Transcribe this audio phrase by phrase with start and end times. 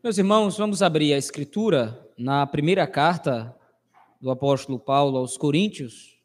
[0.00, 3.52] Meus irmãos, vamos abrir a escritura na primeira carta
[4.20, 6.16] do apóstolo Paulo aos Coríntios.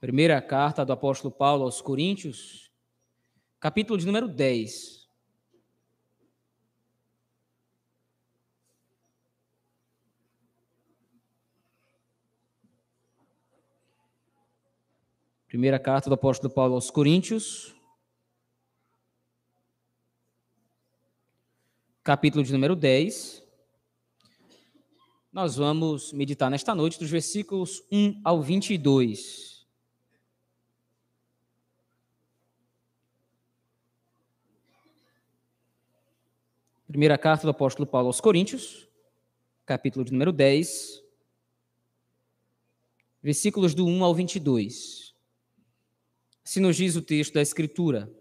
[0.00, 2.68] Primeira carta do apóstolo Paulo aos Coríntios,
[3.60, 5.08] capítulo de número 10.
[15.46, 17.73] Primeira carta do apóstolo Paulo aos Coríntios,
[22.04, 23.42] capítulo de número 10.
[25.32, 29.66] Nós vamos meditar nesta noite dos versículos 1 ao 22.
[36.86, 38.86] Primeira carta do apóstolo Paulo aos Coríntios,
[39.64, 41.02] capítulo de número 10,
[43.22, 45.14] versículos do 1 ao 22.
[46.44, 48.14] Se nos diz o texto da Escritura.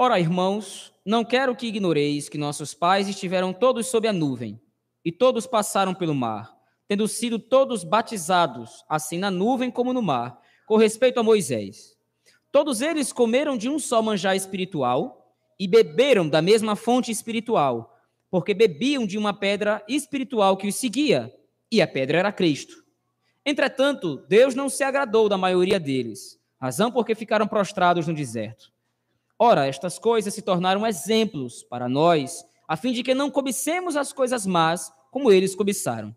[0.00, 4.60] Ora, irmãos, não quero que ignoreis que nossos pais estiveram todos sob a nuvem,
[5.04, 6.54] e todos passaram pelo mar,
[6.86, 11.96] tendo sido todos batizados, assim na nuvem como no mar, com respeito a Moisés.
[12.52, 17.98] Todos eles comeram de um só manjar espiritual e beberam da mesma fonte espiritual,
[18.30, 21.34] porque bebiam de uma pedra espiritual que os seguia,
[21.72, 22.84] e a pedra era Cristo.
[23.44, 28.77] Entretanto, Deus não se agradou da maioria deles, razão porque ficaram prostrados no deserto.
[29.38, 34.12] Ora, estas coisas se tornaram exemplos para nós, a fim de que não cobicemos as
[34.12, 36.14] coisas más como eles cobiçaram.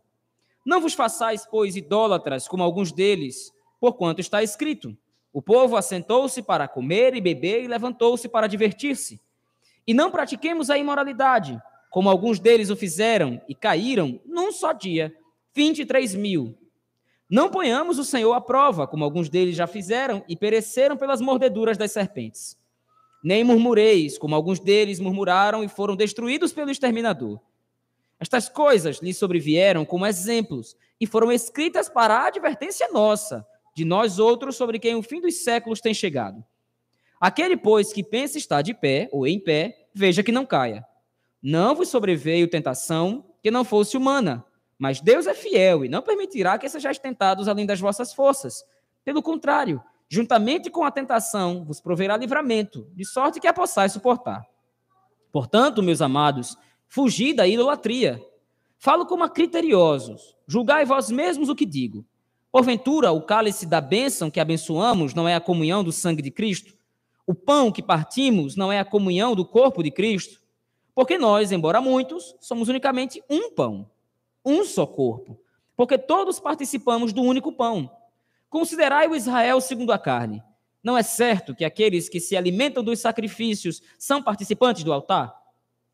[0.66, 4.98] Não vos façais, pois, idólatras, como alguns deles, porquanto está escrito:
[5.32, 9.22] O povo assentou-se para comer e beber e levantou-se para divertir-se.
[9.86, 15.16] E não pratiquemos a imoralidade, como alguns deles o fizeram e caíram num só dia,
[15.54, 16.58] 23 mil.
[17.30, 21.78] Não ponhamos o Senhor à prova, como alguns deles já fizeram e pereceram pelas mordeduras
[21.78, 22.60] das serpentes.
[23.24, 27.40] Nem murmureis, como alguns deles murmuraram e foram destruídos pelo exterminador.
[28.20, 33.46] Estas coisas lhes sobrevieram como exemplos e foram escritas para a advertência nossa,
[33.76, 36.44] de nós outros sobre quem o fim dos séculos tem chegado.
[37.20, 40.86] Aquele, pois, que pensa estar de pé ou em pé, veja que não caia.
[41.42, 44.46] Não vos sobreveio tentação que não fosse humana,
[44.78, 48.64] mas Deus é fiel e não permitirá que sejais tentados além das vossas forças.
[49.04, 54.46] Pelo contrário, juntamente com a tentação, vos proverá livramento, de sorte que a possais suportar.
[55.32, 58.22] Portanto, meus amados, fugi da idolatria.
[58.78, 62.06] Falo como a criteriosos, julgai vós mesmos o que digo.
[62.52, 66.78] Porventura, o cálice da bênção que abençoamos não é a comunhão do sangue de Cristo?
[67.26, 70.42] O pão que partimos não é a comunhão do corpo de Cristo?
[70.94, 73.90] Porque nós, embora muitos, somos unicamente um pão,
[74.44, 75.40] um só corpo,
[75.74, 77.90] porque todos participamos do único pão.
[78.52, 80.44] Considerai o Israel segundo a carne.
[80.84, 85.34] Não é certo que aqueles que se alimentam dos sacrifícios são participantes do altar?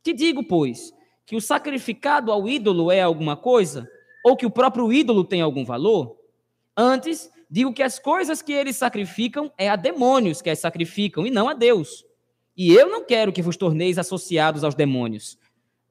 [0.02, 0.92] Que digo, pois,
[1.24, 3.88] que o sacrificado ao ídolo é alguma coisa?
[4.26, 6.18] Ou que o próprio ídolo tem algum valor?
[6.76, 11.30] Antes, digo que as coisas que eles sacrificam é a demônios que as sacrificam e
[11.30, 12.04] não a Deus.
[12.56, 15.38] E eu não quero que vos torneis associados aos demônios.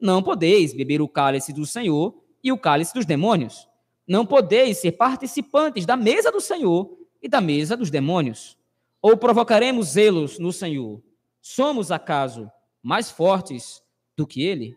[0.00, 3.68] Não podeis beber o cálice do Senhor e o cálice dos demônios.
[4.06, 8.56] Não podeis ser participantes da mesa do Senhor e da mesa dos demônios.
[9.02, 11.02] Ou provocaremos zelos no Senhor?
[11.40, 12.50] Somos, acaso,
[12.82, 13.82] mais fortes
[14.16, 14.76] do que ele?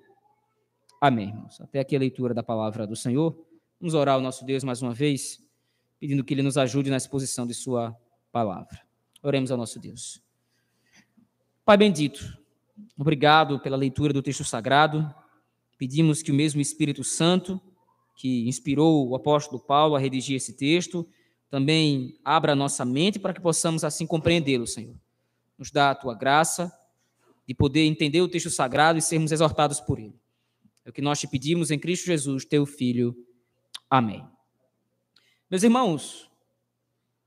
[1.00, 1.62] Amém, irmãos.
[1.62, 3.38] Até aqui a leitura da palavra do Senhor.
[3.80, 5.42] Vamos orar ao nosso Deus mais uma vez,
[6.00, 7.96] pedindo que ele nos ajude na exposição de sua
[8.32, 8.82] palavra.
[9.24, 10.22] Oremos ao nosso Deus.
[11.64, 12.38] Pai bendito,
[12.98, 15.14] obrigado pela leitura do texto sagrado.
[15.78, 17.62] Pedimos que o mesmo Espírito Santo
[18.20, 21.08] que inspirou o apóstolo Paulo a redigir esse texto,
[21.50, 24.94] também abra a nossa mente para que possamos assim compreendê-lo, Senhor.
[25.58, 26.70] Nos dá a tua graça
[27.48, 30.20] de poder entender o texto sagrado e sermos exortados por ele.
[30.84, 33.16] É o que nós te pedimos em Cristo Jesus, teu Filho.
[33.90, 34.22] Amém.
[35.50, 36.30] Meus irmãos,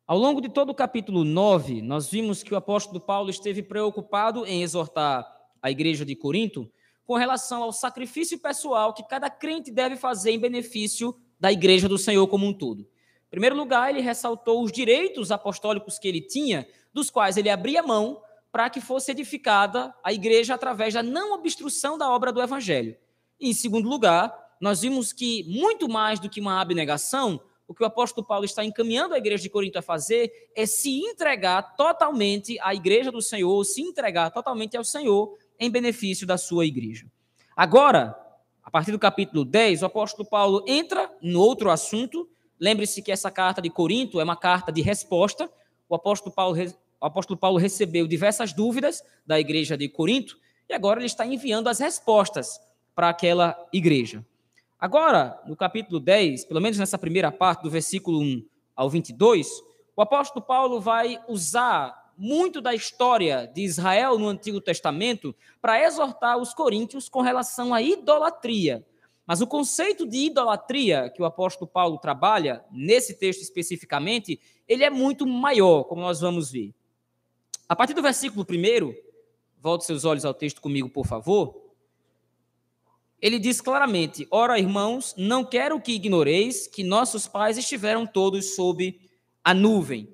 [0.06, 4.44] ao longo de todo o capítulo 9, nós vimos que o apóstolo Paulo esteve preocupado
[4.44, 5.26] em exortar
[5.62, 6.70] a igreja de Corinto
[7.06, 11.98] com relação ao sacrifício pessoal que cada crente deve fazer em benefício da igreja do
[11.98, 12.82] Senhor como um todo.
[12.82, 17.82] Em primeiro lugar, ele ressaltou os direitos apostólicos que ele tinha, dos quais ele abria
[17.82, 18.22] mão
[18.52, 22.94] para que fosse edificada a igreja através da não obstrução da obra do evangelho.
[23.40, 27.82] E, em segundo lugar, nós vimos que muito mais do que uma abnegação, o que
[27.82, 32.60] o apóstolo Paulo está encaminhando a igreja de Corinto a fazer é se entregar totalmente
[32.60, 37.06] à igreja do Senhor, se entregar totalmente ao Senhor em benefício da sua igreja.
[37.56, 38.18] Agora,
[38.64, 42.28] a partir do capítulo 10, o apóstolo Paulo entra no outro assunto.
[42.58, 45.48] Lembre-se que essa carta de Corinto é uma carta de resposta.
[45.88, 46.56] O apóstolo Paulo
[47.00, 50.36] o apóstolo Paulo recebeu diversas dúvidas da igreja de Corinto
[50.68, 52.60] e agora ele está enviando as respostas
[52.94, 54.24] para aquela igreja.
[54.78, 58.44] Agora, no capítulo 10, pelo menos nessa primeira parte, do versículo 1
[58.74, 59.48] ao 22,
[59.94, 66.38] o apóstolo Paulo vai usar muito da história de Israel no Antigo Testamento para exortar
[66.38, 68.86] os coríntios com relação à idolatria.
[69.26, 74.90] Mas o conceito de idolatria que o apóstolo Paulo trabalha, nesse texto especificamente, ele é
[74.90, 76.72] muito maior, como nós vamos ver.
[77.68, 78.94] A partir do versículo 1,
[79.60, 81.60] volte seus olhos ao texto comigo, por favor
[83.22, 89.00] ele diz claramente: Ora, irmãos, não quero que ignoreis que nossos pais estiveram todos sob
[89.44, 90.12] a nuvem.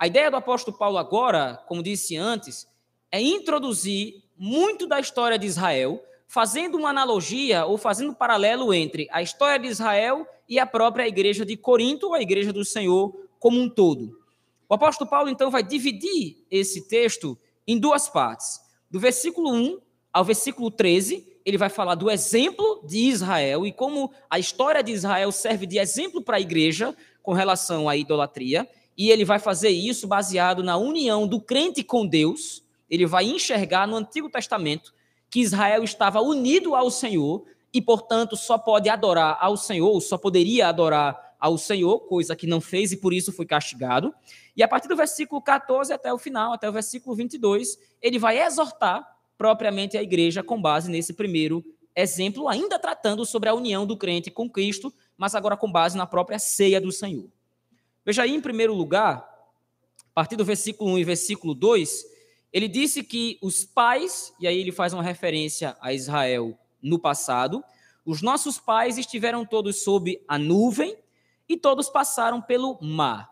[0.00, 2.66] A ideia do apóstolo Paulo agora, como disse antes,
[3.12, 9.06] é introduzir muito da história de Israel, fazendo uma analogia ou fazendo um paralelo entre
[9.12, 13.14] a história de Israel e a própria igreja de Corinto, ou a igreja do Senhor
[13.38, 14.18] como um todo.
[14.66, 17.36] O apóstolo Paulo então vai dividir esse texto
[17.66, 18.58] em duas partes.
[18.90, 19.80] Do versículo 1
[20.10, 24.92] ao versículo 13, ele vai falar do exemplo de Israel e como a história de
[24.92, 28.66] Israel serve de exemplo para a igreja com relação à idolatria.
[29.00, 32.62] E ele vai fazer isso baseado na união do crente com Deus.
[32.90, 34.92] Ele vai enxergar no Antigo Testamento
[35.30, 40.68] que Israel estava unido ao Senhor e, portanto, só pode adorar ao Senhor, só poderia
[40.68, 44.12] adorar ao Senhor, coisa que não fez e por isso foi castigado.
[44.54, 48.38] E a partir do versículo 14 até o final, até o versículo 22, ele vai
[48.38, 49.02] exortar
[49.38, 51.64] propriamente a igreja com base nesse primeiro
[51.96, 56.04] exemplo, ainda tratando sobre a união do crente com Cristo, mas agora com base na
[56.04, 57.30] própria ceia do Senhor.
[58.10, 62.04] Veja aí, em primeiro lugar, a partir do versículo 1 e versículo 2,
[62.52, 67.62] ele disse que os pais, e aí ele faz uma referência a Israel no passado,
[68.04, 70.96] os nossos pais estiveram todos sob a nuvem
[71.48, 73.30] e todos passaram pelo mar.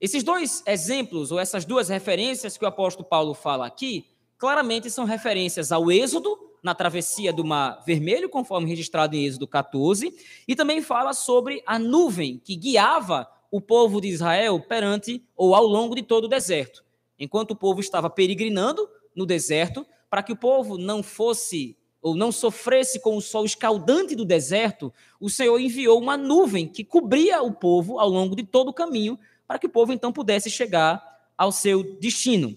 [0.00, 4.06] Esses dois exemplos, ou essas duas referências que o apóstolo Paulo fala aqui,
[4.38, 10.14] claramente são referências ao Êxodo, na travessia do Mar Vermelho, conforme registrado em Êxodo 14,
[10.46, 15.66] e também fala sobre a nuvem que guiava o povo de Israel perante ou ao
[15.66, 16.82] longo de todo o deserto.
[17.18, 22.32] Enquanto o povo estava peregrinando no deserto, para que o povo não fosse ou não
[22.32, 27.52] sofresse com o sol escaldante do deserto, o Senhor enviou uma nuvem que cobria o
[27.52, 31.00] povo ao longo de todo o caminho, para que o povo então pudesse chegar
[31.36, 32.56] ao seu destino.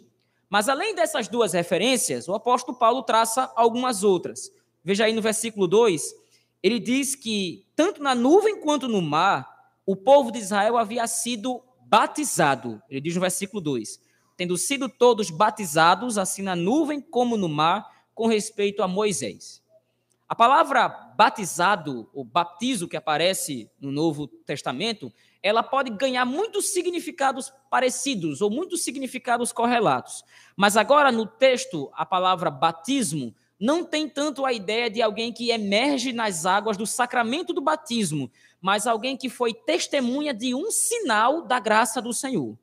[0.50, 4.50] Mas além dessas duas referências, o apóstolo Paulo traça algumas outras.
[4.82, 6.16] Veja aí no versículo 2,
[6.64, 9.55] ele diz que tanto na nuvem quanto no mar,
[9.86, 12.82] o povo de Israel havia sido batizado.
[12.90, 14.00] Ele diz no versículo 2:
[14.36, 19.64] tendo sido todos batizados, assim na nuvem como no mar, com respeito a Moisés.
[20.28, 27.54] A palavra batizado, ou baptizo que aparece no Novo Testamento, ela pode ganhar muitos significados
[27.70, 30.24] parecidos ou muitos significados correlatos.
[30.58, 35.52] Mas agora no texto, a palavra batismo não tem tanto a ideia de alguém que
[35.52, 38.32] emerge nas águas do sacramento do batismo,
[38.66, 42.58] mas alguém que foi testemunha de um sinal da graça do Senhor.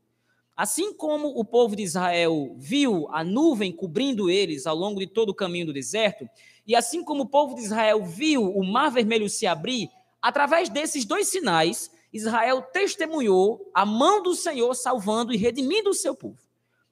[0.56, 5.28] Assim como o povo de Israel viu a nuvem cobrindo eles ao longo de todo
[5.28, 6.28] o caminho do deserto,
[6.66, 9.88] e assim como o povo de Israel viu o mar vermelho se abrir,
[10.20, 16.16] através desses dois sinais, Israel testemunhou a mão do Senhor salvando e redimindo o seu
[16.16, 16.43] povo.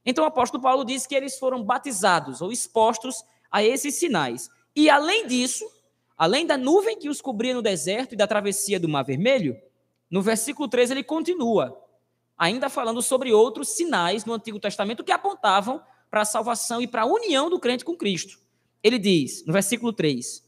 [0.06, 4.48] Então o apóstolo Paulo diz que eles foram batizados ou expostos a esses sinais.
[4.76, 5.68] E além disso,
[6.20, 9.58] além da nuvem que os cobria no deserto e da travessia do Mar Vermelho,
[10.10, 11.82] no versículo 13 ele continua,
[12.36, 17.02] ainda falando sobre outros sinais no Antigo Testamento que apontavam para a salvação e para
[17.02, 18.38] a união do crente com Cristo.
[18.82, 20.46] Ele diz, no versículo 3: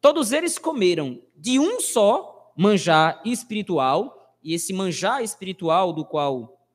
[0.00, 6.66] Todos eles comeram de um só manjar espiritual, e esse manjar espiritual do qual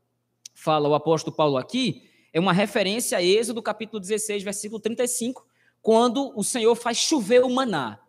[0.55, 5.45] fala o apóstolo Paulo aqui, é uma referência a Êxodo capítulo 16, versículo 35,
[5.81, 8.06] quando o Senhor faz chover o maná.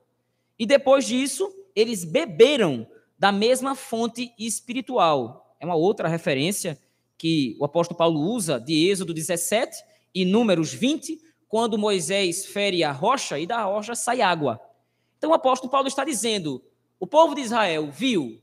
[0.58, 2.86] E depois disso, eles beberam
[3.18, 5.54] da mesma fonte espiritual.
[5.60, 6.78] É uma outra referência
[7.16, 9.76] que o apóstolo Paulo usa de Êxodo 17
[10.14, 14.60] e Números 20, quando Moisés fere a rocha e da rocha sai água.
[15.16, 16.62] Então o apóstolo Paulo está dizendo:
[17.00, 18.40] o povo de Israel viu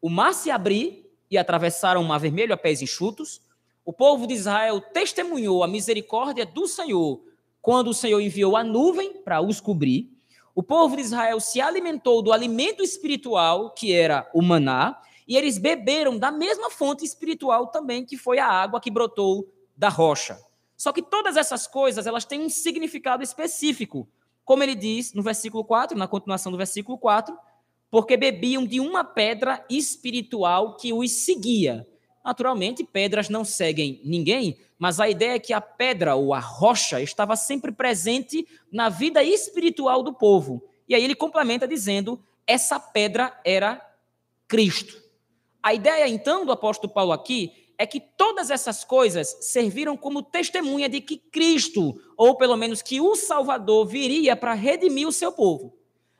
[0.00, 3.40] o mar se abrir e atravessaram o mar vermelho a pés enxutos.
[3.84, 7.22] O povo de Israel testemunhou a misericórdia do Senhor
[7.60, 10.17] quando o Senhor enviou a nuvem para os cobrir.
[10.58, 15.56] O povo de Israel se alimentou do alimento espiritual, que era o maná, e eles
[15.56, 20.36] beberam da mesma fonte espiritual também, que foi a água que brotou da rocha.
[20.76, 24.08] Só que todas essas coisas, elas têm um significado específico.
[24.44, 27.38] Como ele diz no versículo 4, na continuação do versículo 4,
[27.88, 31.86] porque bebiam de uma pedra espiritual que os seguia.
[32.28, 37.00] Naturalmente, pedras não seguem ninguém, mas a ideia é que a pedra ou a rocha
[37.00, 40.62] estava sempre presente na vida espiritual do povo.
[40.86, 43.80] E aí ele complementa dizendo: essa pedra era
[44.46, 45.02] Cristo.
[45.62, 50.86] A ideia, então, do apóstolo Paulo aqui é que todas essas coisas serviram como testemunha
[50.86, 55.72] de que Cristo, ou pelo menos que o Salvador, viria para redimir o seu povo.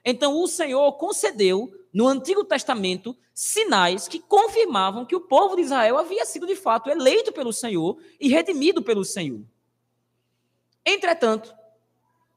[0.03, 5.99] Então, o Senhor concedeu, no Antigo Testamento, sinais que confirmavam que o povo de Israel
[5.99, 9.41] havia sido, de fato, eleito pelo Senhor e redimido pelo Senhor.
[10.87, 11.53] Entretanto,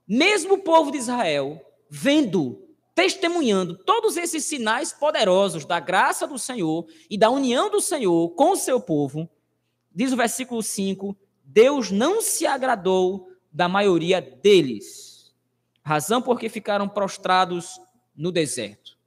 [0.07, 6.87] mesmo o povo de Israel, vendo testemunhando todos esses sinais poderosos da graça do Senhor
[7.07, 9.29] e da união do Senhor com o seu povo,
[9.93, 15.31] diz o versículo 5: Deus não se agradou da maioria deles,
[15.83, 17.79] razão porque ficaram prostrados
[18.15, 18.99] no deserto.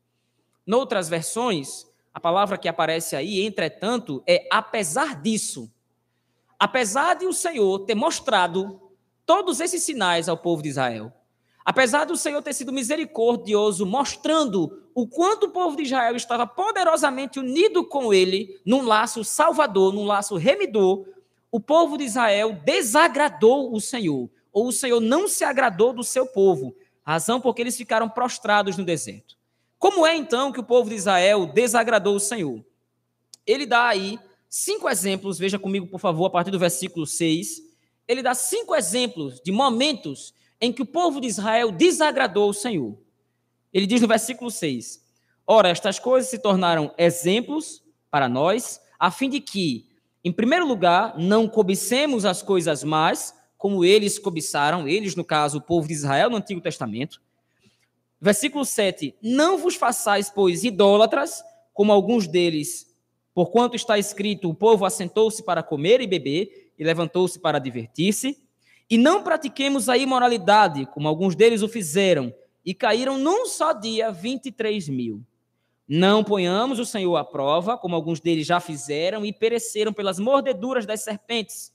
[0.66, 5.70] Noutras versões, a palavra que aparece aí, entretanto, é apesar disso.
[6.58, 8.80] Apesar de o Senhor ter mostrado
[9.26, 11.12] todos esses sinais ao povo de Israel,
[11.64, 17.38] Apesar do Senhor ter sido misericordioso, mostrando o quanto o povo de Israel estava poderosamente
[17.38, 21.06] unido com ele, num laço salvador, num laço remidor,
[21.50, 26.26] o povo de Israel desagradou o Senhor, ou o Senhor não se agradou do seu
[26.26, 29.34] povo, razão porque eles ficaram prostrados no deserto.
[29.84, 32.64] Como é então que o povo de Israel desagradou o Senhor?
[33.46, 37.60] Ele dá aí cinco exemplos, veja comigo, por favor, a partir do versículo 6.
[38.08, 42.96] Ele dá cinco exemplos de momentos em que o povo de Israel desagradou o Senhor.
[43.74, 45.04] Ele diz no versículo 6:
[45.46, 49.86] Ora, estas coisas se tornaram exemplos para nós, a fim de que,
[50.24, 55.60] em primeiro lugar, não cobicemos as coisas más, como eles cobiçaram, eles, no caso, o
[55.60, 57.20] povo de Israel no Antigo Testamento.
[58.24, 62.86] Versículo 7: Não vos façais, pois, idólatras, como alguns deles,
[63.34, 68.42] porquanto está escrito: o povo assentou-se para comer e beber, e levantou-se para divertir-se.
[68.88, 74.10] E não pratiquemos a imoralidade, como alguns deles o fizeram, e caíram num só dia
[74.10, 75.22] 23 mil.
[75.86, 80.86] Não ponhamos o Senhor à prova, como alguns deles já fizeram, e pereceram pelas mordeduras
[80.86, 81.74] das serpentes.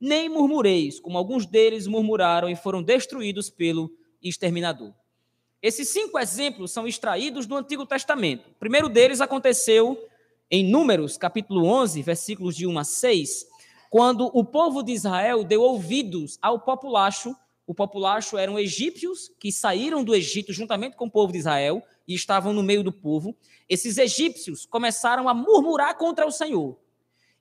[0.00, 3.90] Nem murmureis, como alguns deles murmuraram e foram destruídos pelo
[4.22, 4.94] exterminador.
[5.60, 8.48] Esses cinco exemplos são extraídos do Antigo Testamento.
[8.48, 9.98] O primeiro deles aconteceu
[10.48, 13.44] em Números, capítulo 11, versículos de 1 a 6,
[13.90, 17.34] quando o povo de Israel deu ouvidos ao populacho,
[17.66, 22.14] o populacho eram egípcios que saíram do Egito juntamente com o povo de Israel e
[22.14, 23.36] estavam no meio do povo.
[23.68, 26.78] Esses egípcios começaram a murmurar contra o Senhor.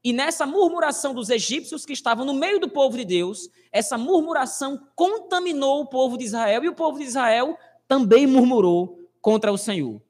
[0.04, 4.88] E nessa murmuração dos egípcios que estavam no meio do povo de Deus, essa murmuração
[4.96, 7.58] contaminou o povo de Israel e o povo de Israel
[7.88, 10.02] também murmurou contra o Senhor.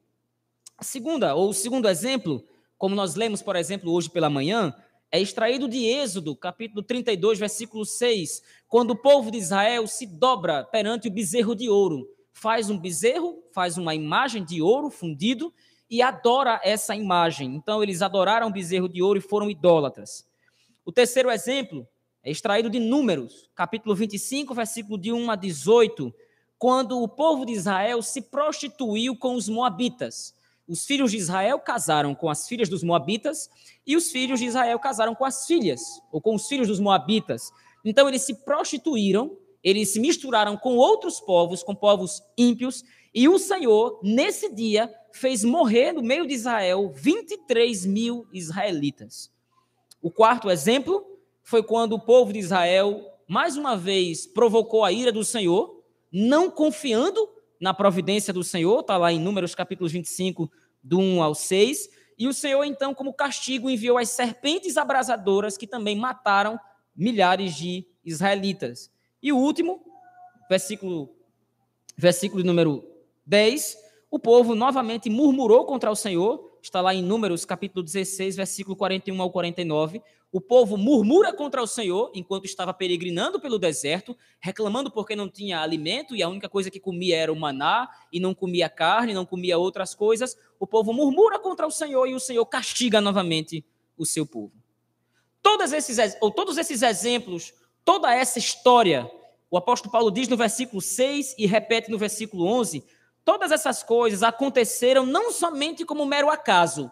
[0.76, 2.44] A segunda, ou o segundo exemplo,
[2.76, 4.74] como nós lemos, por exemplo, hoje pela manhã,
[5.10, 10.64] é extraído de Êxodo, capítulo 32, versículo 6, quando o povo de Israel se dobra
[10.64, 12.06] perante o bezerro de ouro.
[12.32, 15.52] Faz um bezerro, faz uma imagem de ouro fundido
[15.90, 17.54] e adora essa imagem.
[17.54, 20.28] Então, eles adoraram o bezerro de ouro e foram idólatras.
[20.84, 21.88] O terceiro exemplo
[22.22, 26.14] é extraído de Números, capítulo 25, versículo de 1 a 18,
[26.58, 30.34] quando o povo de Israel se prostituiu com os moabitas
[30.68, 33.48] os filhos de Israel casaram com as filhas dos Moabitas
[33.86, 35.80] e os filhos de Israel casaram com as filhas,
[36.12, 37.50] ou com os filhos dos Moabitas.
[37.82, 39.34] Então eles se prostituíram,
[39.64, 42.84] eles se misturaram com outros povos, com povos ímpios,
[43.14, 49.30] e o Senhor, nesse dia, fez morrer no meio de Israel 23 mil israelitas.
[50.02, 51.02] O quarto exemplo
[51.42, 55.77] foi quando o povo de Israel, mais uma vez, provocou a ira do Senhor,
[56.12, 57.28] não confiando
[57.60, 60.50] na providência do Senhor, está lá em Números capítulos 25,
[60.82, 61.88] do 1 ao 6.
[62.18, 66.58] E o Senhor, então, como castigo, enviou as serpentes abrasadoras que também mataram
[66.94, 68.90] milhares de israelitas.
[69.22, 69.84] E o último,
[70.48, 71.14] versículo,
[71.96, 72.84] versículo número
[73.26, 73.76] 10,
[74.10, 79.20] o povo novamente murmurou contra o Senhor, está lá em Números capítulo 16, versículo 41
[79.20, 80.02] ao 49.
[80.30, 85.60] O povo murmura contra o Senhor enquanto estava peregrinando pelo deserto, reclamando porque não tinha
[85.60, 89.24] alimento e a única coisa que comia era o maná e não comia carne, não
[89.24, 90.36] comia outras coisas.
[90.60, 93.64] O povo murmura contra o Senhor e o Senhor castiga novamente
[93.96, 94.52] o seu povo.
[95.42, 99.10] Todos esses, ou todos esses exemplos, toda essa história,
[99.50, 102.84] o apóstolo Paulo diz no versículo 6 e repete no versículo 11,
[103.28, 106.90] todas essas coisas aconteceram não somente como mero acaso.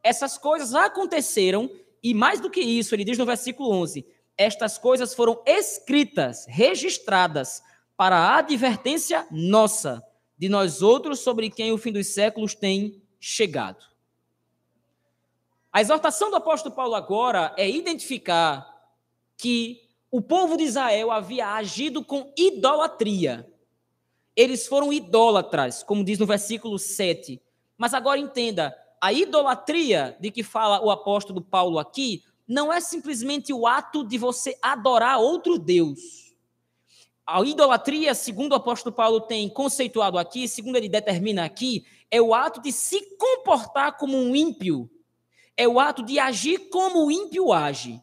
[0.00, 1.68] Essas coisas aconteceram
[2.00, 4.06] e mais do que isso, ele diz no versículo 11:
[4.38, 7.60] Estas coisas foram escritas, registradas,
[7.96, 10.00] para a advertência nossa,
[10.38, 13.84] de nós outros sobre quem o fim dos séculos tem chegado.
[15.72, 18.64] A exortação do apóstolo Paulo agora é identificar
[19.36, 23.55] que o povo de Israel havia agido com idolatria.
[24.36, 27.40] Eles foram idólatras, como diz no versículo 7.
[27.78, 33.52] Mas agora entenda, a idolatria de que fala o apóstolo Paulo aqui não é simplesmente
[33.52, 36.26] o ato de você adorar outro Deus.
[37.26, 42.32] A idolatria, segundo o apóstolo Paulo tem conceituado aqui, segundo ele determina aqui, é o
[42.32, 44.88] ato de se comportar como um ímpio.
[45.56, 48.00] É o ato de agir como o ímpio age.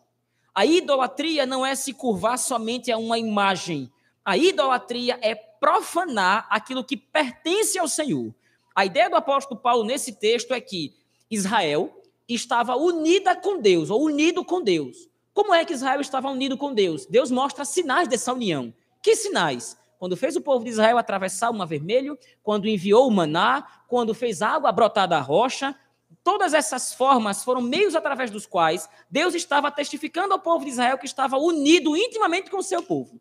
[0.54, 3.90] A idolatria não é se curvar somente a uma imagem.
[4.25, 8.36] A idolatria é profanar aquilo que pertence ao Senhor.
[8.75, 10.93] A ideia do apóstolo Paulo nesse texto é que
[11.32, 15.08] Israel estava unida com Deus, ou unido com Deus.
[15.34, 17.05] Como é que Israel estava unido com Deus?
[17.05, 18.74] Deus mostra sinais dessa união.
[19.01, 19.77] Que sinais?
[19.98, 24.13] Quando fez o povo de Israel atravessar o Mar Vermelho, quando enviou o maná, quando
[24.13, 25.74] fez água brotar da rocha,
[26.25, 30.98] todas essas formas foram meios através dos quais Deus estava testificando ao povo de Israel
[30.98, 33.17] que estava unido intimamente com o seu povo.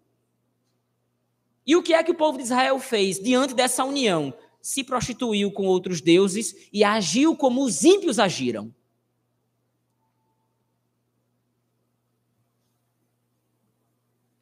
[1.66, 4.35] E o que é que o povo de Israel fez diante dessa união?
[4.61, 8.73] Se prostituiu com outros deuses e agiu como os ímpios agiram.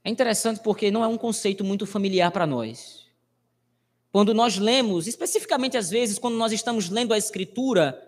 [0.03, 3.07] É interessante porque não é um conceito muito familiar para nós.
[4.11, 8.03] Quando nós lemos, especificamente às vezes, quando nós estamos lendo a Escritura,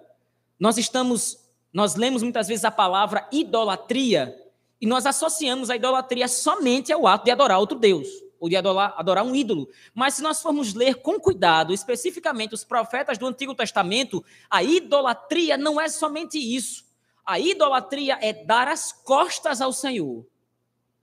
[0.59, 1.39] nós estamos,
[1.73, 4.35] nós lemos muitas vezes a palavra idolatria
[4.81, 8.09] e nós associamos a idolatria somente ao ato de adorar outro Deus
[8.43, 9.69] ou de adorar, adorar um ídolo.
[9.95, 15.57] Mas se nós formos ler com cuidado, especificamente os profetas do Antigo Testamento, a idolatria
[15.57, 16.85] não é somente isso.
[17.25, 20.27] A idolatria é dar as costas ao Senhor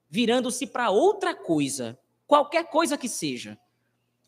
[0.09, 3.57] virando-se para outra coisa, qualquer coisa que seja.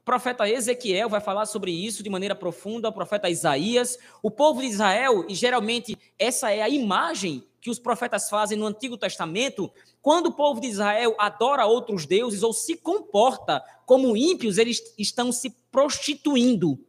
[0.02, 4.62] O profeta Ezequiel vai falar sobre isso de maneira profunda, o profeta Isaías, o povo
[4.62, 9.72] de Israel, e geralmente essa é a imagem que os profetas fazem no Antigo Testamento,
[10.02, 15.32] quando o povo de Israel adora outros deuses ou se comporta como ímpios, eles estão
[15.32, 16.80] se prostituindo.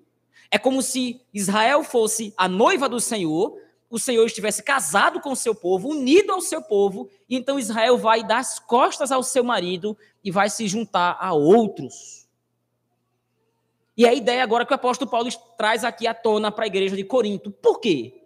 [0.50, 3.58] É como se Israel fosse a noiva do Senhor,
[3.90, 7.98] o Senhor estivesse casado com o seu povo, unido ao seu povo, e então Israel
[7.98, 12.26] vai dar as costas ao seu marido e vai se juntar a outros.
[13.94, 16.96] E a ideia agora que o apóstolo Paulo traz aqui à tona para a igreja
[16.96, 17.50] de Corinto.
[17.50, 18.22] Por quê?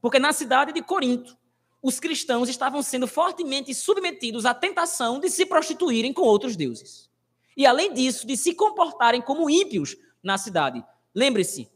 [0.00, 1.36] Porque na cidade de Corinto,
[1.82, 7.08] os cristãos estavam sendo fortemente submetidos à tentação de se prostituírem com outros deuses.
[7.56, 10.84] E além disso, de se comportarem como ímpios na cidade.
[11.14, 11.68] Lembre-se,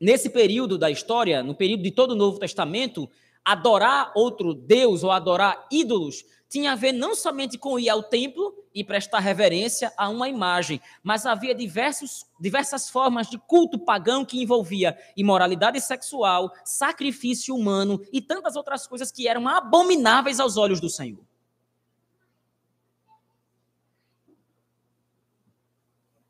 [0.00, 3.08] nesse período da história, no período de todo o Novo Testamento,
[3.46, 8.52] adorar outro Deus ou adorar ídolos tinha a ver não somente com ir ao templo
[8.74, 14.42] e prestar reverência a uma imagem, mas havia diversos, diversas formas de culto pagão que
[14.42, 20.90] envolvia imoralidade sexual, sacrifício humano e tantas outras coisas que eram abomináveis aos olhos do
[20.90, 21.24] Senhor.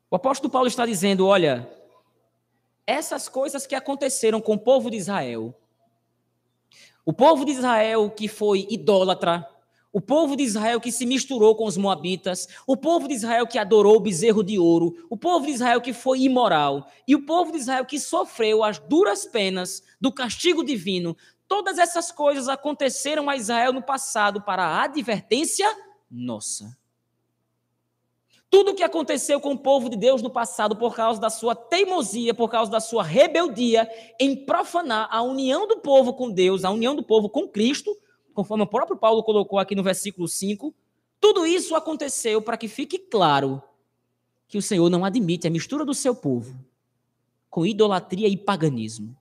[0.09, 1.69] O apóstolo Paulo está dizendo: olha,
[2.85, 5.53] essas coisas que aconteceram com o povo de Israel.
[7.07, 9.47] O povo de Israel que foi idólatra,
[9.93, 13.57] o povo de Israel que se misturou com os moabitas, o povo de Israel que
[13.57, 17.53] adorou o bezerro de ouro, o povo de Israel que foi imoral, e o povo
[17.53, 21.15] de Israel que sofreu as duras penas do castigo divino.
[21.47, 25.65] Todas essas coisas aconteceram a Israel no passado para a advertência
[26.11, 26.77] nossa.
[28.49, 31.53] Tudo o que aconteceu com o povo de Deus no passado por causa da sua
[31.53, 36.71] teimosia, por causa da sua rebeldia em profanar a união do povo com Deus, a
[36.71, 37.95] união do povo com Cristo,
[38.33, 40.73] conforme o próprio Paulo colocou aqui no versículo 5,
[41.19, 43.61] tudo isso aconteceu para que fique claro
[44.47, 46.57] que o Senhor não admite a mistura do seu povo
[47.49, 49.17] com idolatria e paganismo.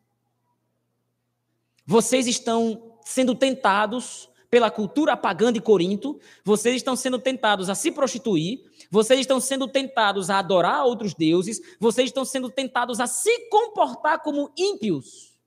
[1.85, 7.93] Vocês estão sendo tentados pela cultura pagã de Corinto, vocês estão sendo tentados a se
[7.93, 13.51] prostituir, vocês estão sendo tentados a adorar outros deuses, vocês estão sendo tentados a se
[13.51, 15.39] comportar como ímpios.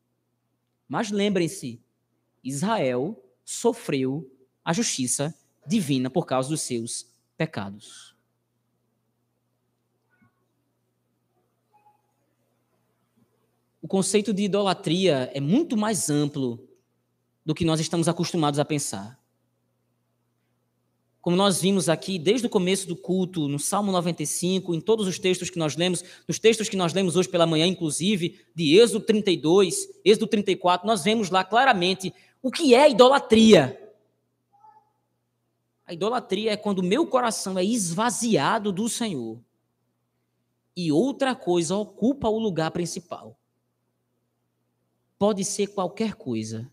[0.88, 1.82] Mas lembrem-se,
[2.44, 4.32] Israel sofreu
[4.64, 5.34] a justiça
[5.66, 8.16] divina por causa dos seus pecados.
[13.82, 16.69] O conceito de idolatria é muito mais amplo
[17.50, 19.20] do que nós estamos acostumados a pensar.
[21.20, 25.18] Como nós vimos aqui desde o começo do culto, no Salmo 95, em todos os
[25.18, 29.04] textos que nós lemos, nos textos que nós lemos hoje pela manhã, inclusive, de Êxodo
[29.04, 33.82] 32, Êxodo 34, nós vemos lá claramente o que é idolatria.
[35.88, 39.40] A idolatria é quando o meu coração é esvaziado do Senhor
[40.78, 43.36] e outra coisa ocupa o lugar principal.
[45.18, 46.72] Pode ser qualquer coisa,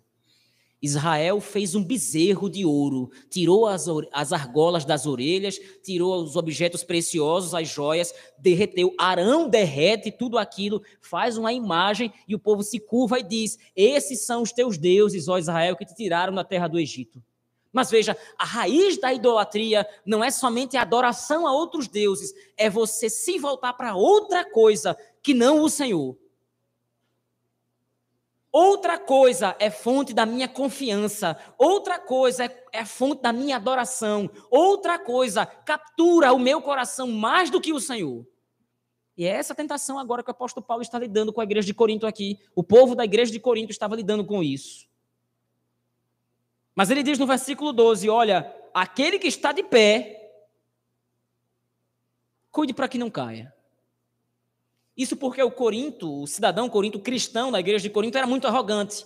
[0.86, 6.82] Israel fez um bezerro de ouro, tirou as, as argolas das orelhas, tirou os objetos
[6.82, 8.94] preciosos, as joias, derreteu.
[8.98, 14.24] Arão derrete tudo aquilo, faz uma imagem e o povo se curva e diz: Esses
[14.24, 17.22] são os teus deuses, ó Israel, que te tiraram da terra do Egito.
[17.72, 22.70] Mas veja, a raiz da idolatria não é somente a adoração a outros deuses, é
[22.70, 26.16] você se voltar para outra coisa que não o Senhor.
[28.58, 31.38] Outra coisa é fonte da minha confiança.
[31.58, 34.30] Outra coisa é, é fonte da minha adoração.
[34.50, 38.26] Outra coisa captura o meu coração mais do que o Senhor.
[39.14, 41.74] E é essa tentação agora que o apóstolo Paulo está lidando com a igreja de
[41.74, 42.38] Corinto aqui.
[42.54, 44.88] O povo da igreja de Corinto estava lidando com isso.
[46.74, 50.32] Mas ele diz no versículo 12: Olha, aquele que está de pé,
[52.50, 53.54] cuide para que não caia.
[54.96, 59.04] Isso porque o Corinto, o cidadão Corinto cristão da igreja de Corinto era muito arrogante.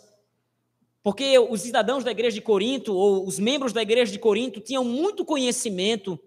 [1.02, 4.84] Porque os cidadãos da igreja de Corinto, ou os membros da igreja de Corinto, tinham
[4.84, 6.20] muito conhecimento,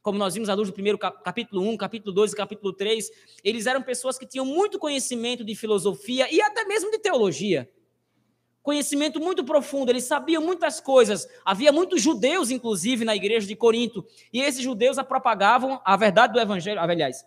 [0.00, 3.10] como nós vimos à luz do primeiro capítulo 1, capítulo 2 e capítulo 3.
[3.42, 7.68] Eles eram pessoas que tinham muito conhecimento de filosofia e até mesmo de teologia.
[8.62, 11.28] Conhecimento muito profundo, eles sabiam muitas coisas.
[11.44, 16.40] Havia muitos judeus, inclusive, na igreja de Corinto, e esses judeus propagavam a verdade do
[16.40, 17.26] evangelho, aliás,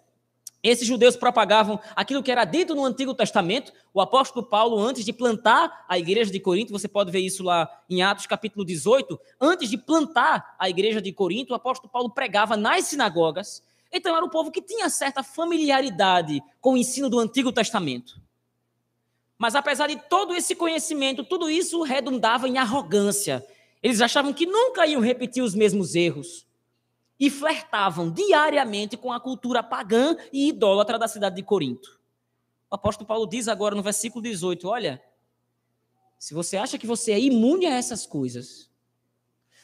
[0.67, 3.71] esses judeus propagavam aquilo que era dito no Antigo Testamento.
[3.93, 7.69] O apóstolo Paulo, antes de plantar a igreja de Corinto, você pode ver isso lá
[7.89, 9.19] em Atos capítulo 18.
[9.39, 13.63] Antes de plantar a igreja de Corinto, o apóstolo Paulo pregava nas sinagogas.
[13.91, 18.19] Então era um povo que tinha certa familiaridade com o ensino do Antigo Testamento.
[19.37, 23.45] Mas apesar de todo esse conhecimento, tudo isso redundava em arrogância.
[23.83, 26.46] Eles achavam que nunca iam repetir os mesmos erros
[27.19, 31.99] e flertavam diariamente com a cultura pagã e idólatra da cidade de Corinto.
[32.69, 35.01] O apóstolo Paulo diz agora no versículo 18: Olha,
[36.19, 38.69] se você acha que você é imune a essas coisas,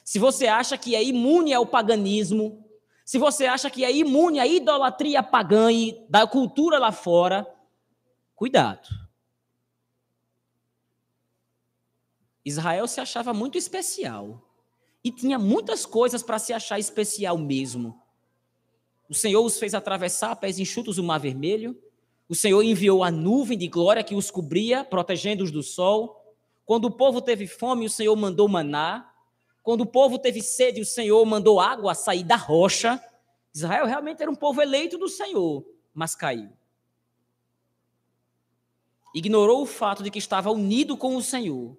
[0.04, 2.63] se você acha que é imune ao paganismo,
[3.06, 7.48] se você acha que é imune à idolatria pagã e da cultura lá fora,
[8.36, 8.88] cuidado.
[12.46, 14.42] Israel se achava muito especial
[15.04, 18.02] e tinha muitas coisas para se achar especial mesmo.
[19.10, 21.78] O Senhor os fez atravessar a pés enxutos o mar vermelho.
[22.30, 26.24] O Senhor enviou a nuvem de glória que os cobria, protegendo-os do sol.
[26.66, 29.12] Quando o povo teve fome, o Senhor mandou maná.
[29.62, 33.04] Quando o povo teve sede, o Senhor mandou água sair da rocha.
[33.54, 36.50] Israel realmente era um povo eleito do Senhor, mas caiu.
[39.13, 41.78] Ignorou o fato de que estava unido com o Senhor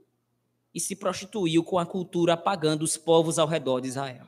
[0.74, 4.26] e se prostituiu com a cultura pagã dos povos ao redor de Israel.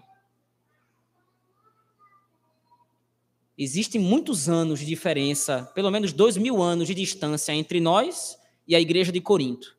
[3.59, 8.77] Existem muitos anos de diferença, pelo menos dois mil anos de distância entre nós e
[8.77, 9.75] a igreja de Corinto.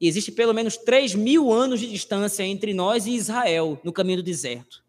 [0.00, 4.18] E existe pelo menos três mil anos de distância entre nós e Israel no caminho
[4.18, 4.84] do deserto.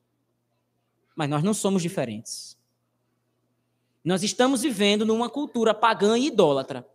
[1.15, 2.57] Mas nós não somos diferentes.
[4.03, 6.87] Nós estamos vivendo numa cultura pagã e idólatra.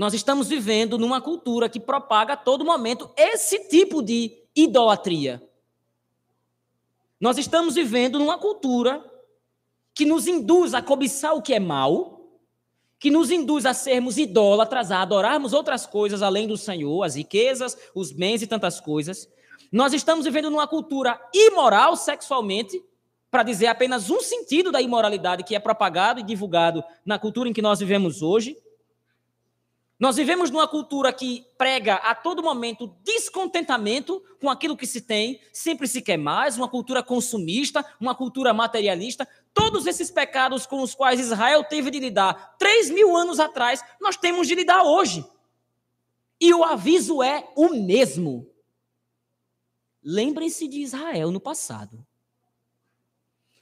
[0.00, 5.46] Nós estamos vivendo numa cultura que propaga a todo momento esse tipo de idolatria.
[7.20, 9.04] Nós estamos vivendo numa cultura
[9.94, 12.30] que nos induz a cobiçar o que é mal,
[12.98, 17.76] que nos induz a sermos idólatras, a adorarmos outras coisas além do Senhor, as riquezas,
[17.94, 19.28] os bens e tantas coisas.
[19.70, 22.82] Nós estamos vivendo numa cultura imoral sexualmente,
[23.30, 27.52] para dizer apenas um sentido da imoralidade que é propagado e divulgado na cultura em
[27.52, 28.56] que nós vivemos hoje.
[30.00, 35.38] Nós vivemos numa cultura que prega a todo momento descontentamento com aquilo que se tem,
[35.52, 39.28] sempre se quer mais, uma cultura consumista, uma cultura materialista.
[39.52, 44.16] Todos esses pecados com os quais Israel teve de lidar três mil anos atrás, nós
[44.16, 45.22] temos de lidar hoje.
[46.40, 48.50] E o aviso é o mesmo.
[50.02, 52.06] Lembrem-se de Israel no passado.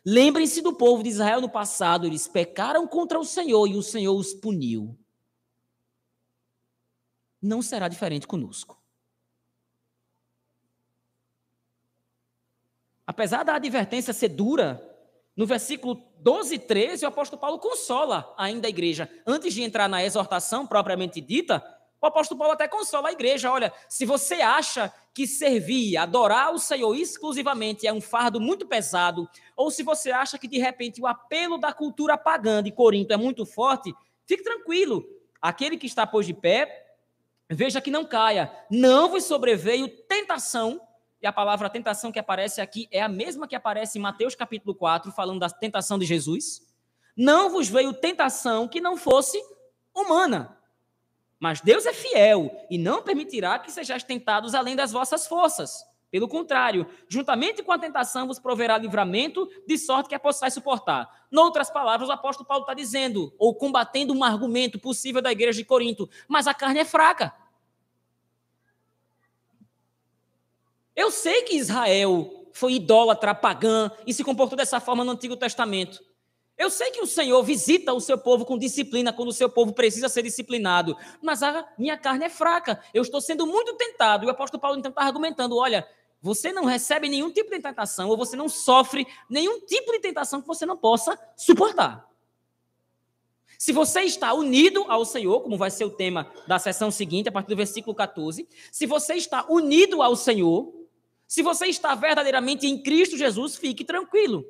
[0.06, 2.06] Lembrem-se do povo de Israel no passado.
[2.06, 4.96] Eles pecaram contra o Senhor e o Senhor os puniu
[7.40, 8.78] não será diferente conosco.
[13.06, 14.84] Apesar da advertência ser dura,
[15.34, 19.08] no versículo 12 e 13, o apóstolo Paulo consola ainda a igreja.
[19.26, 21.64] Antes de entrar na exortação propriamente dita,
[22.00, 23.50] o apóstolo Paulo até consola a igreja.
[23.50, 29.28] Olha, se você acha que servir, adorar o Senhor exclusivamente é um fardo muito pesado,
[29.56, 33.16] ou se você acha que de repente o apelo da cultura pagã de Corinto é
[33.16, 33.94] muito forte,
[34.26, 35.04] fique tranquilo.
[35.40, 36.87] Aquele que está pois de pé,
[37.50, 38.52] Veja que não caia.
[38.70, 40.80] Não vos sobreveio tentação.
[41.20, 44.74] E a palavra tentação que aparece aqui é a mesma que aparece em Mateus capítulo
[44.74, 46.62] 4, falando da tentação de Jesus.
[47.16, 49.42] Não vos veio tentação que não fosse
[49.94, 50.56] humana.
[51.40, 55.84] Mas Deus é fiel e não permitirá que sejais tentados além das vossas forças.
[56.10, 61.26] Pelo contrário, juntamente com a tentação vos proverá livramento, de sorte que a possais suportar.
[61.30, 65.64] Noutras palavras, o apóstolo Paulo está dizendo, ou combatendo um argumento possível da igreja de
[65.64, 67.34] Corinto, mas a carne é fraca.
[70.96, 76.02] Eu sei que Israel foi idólatra, pagã e se comportou dessa forma no Antigo Testamento.
[76.58, 79.72] Eu sei que o Senhor visita o seu povo com disciplina quando o seu povo
[79.72, 82.82] precisa ser disciplinado, mas a minha carne é fraca.
[82.92, 84.24] Eu estou sendo muito tentado.
[84.24, 85.86] E o apóstolo Paulo então está argumentando: olha,
[86.20, 90.40] você não recebe nenhum tipo de tentação, ou você não sofre nenhum tipo de tentação
[90.40, 92.08] que você não possa suportar.
[93.58, 97.32] Se você está unido ao Senhor, como vai ser o tema da sessão seguinte, a
[97.32, 100.72] partir do versículo 14, se você está unido ao Senhor,
[101.26, 104.44] se você está verdadeiramente em Cristo Jesus, fique tranquilo.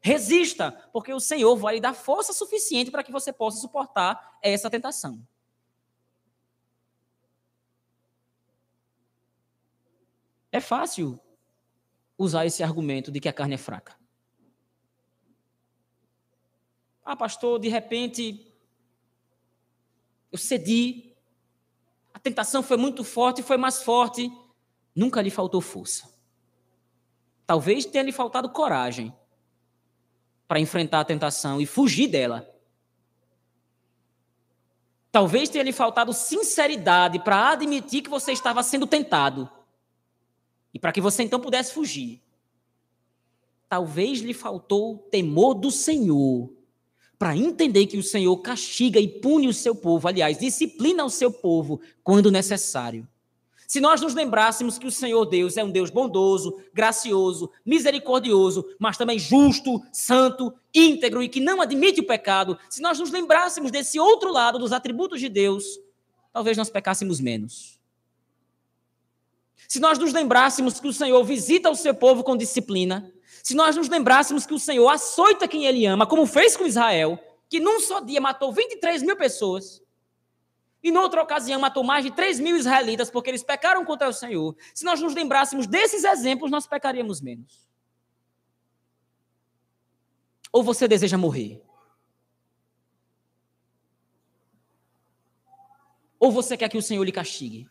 [0.00, 4.70] Resista, porque o Senhor vai lhe dar força suficiente para que você possa suportar essa
[4.70, 5.18] tentação.
[10.56, 11.20] É fácil
[12.16, 13.94] usar esse argumento de que a carne é fraca.
[17.04, 18.56] Ah, pastor, de repente
[20.32, 21.14] eu cedi,
[22.14, 24.32] a tentação foi muito forte, foi mais forte,
[24.94, 26.10] nunca lhe faltou força.
[27.46, 29.14] Talvez tenha lhe faltado coragem
[30.48, 32.50] para enfrentar a tentação e fugir dela.
[35.12, 39.50] Talvez tenha lhe faltado sinceridade para admitir que você estava sendo tentado.
[40.76, 42.20] E para que você então pudesse fugir.
[43.66, 46.52] Talvez lhe faltou temor do Senhor,
[47.18, 51.32] para entender que o Senhor castiga e pune o seu povo, aliás, disciplina o seu
[51.32, 53.08] povo quando necessário.
[53.66, 58.98] Se nós nos lembrássemos que o Senhor Deus é um Deus bondoso, gracioso, misericordioso, mas
[58.98, 63.98] também justo, santo, íntegro e que não admite o pecado, se nós nos lembrássemos desse
[63.98, 65.64] outro lado dos atributos de Deus,
[66.34, 67.75] talvez nós pecássemos menos.
[69.68, 73.76] Se nós nos lembrássemos que o Senhor visita o seu povo com disciplina, se nós
[73.76, 77.80] nos lembrássemos que o Senhor açoita quem ele ama, como fez com Israel, que num
[77.80, 79.82] só dia matou 23 mil pessoas,
[80.82, 84.56] e noutra ocasião matou mais de 3 mil israelitas porque eles pecaram contra o Senhor,
[84.74, 87.66] se nós nos lembrássemos desses exemplos, nós pecaríamos menos.
[90.52, 91.62] Ou você deseja morrer?
[96.18, 97.68] Ou você quer que o Senhor lhe castigue?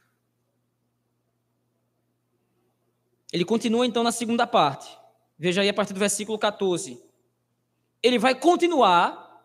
[3.36, 4.98] Ele continua então na segunda parte.
[5.38, 6.98] Veja aí a partir do versículo 14.
[8.02, 9.44] Ele vai continuar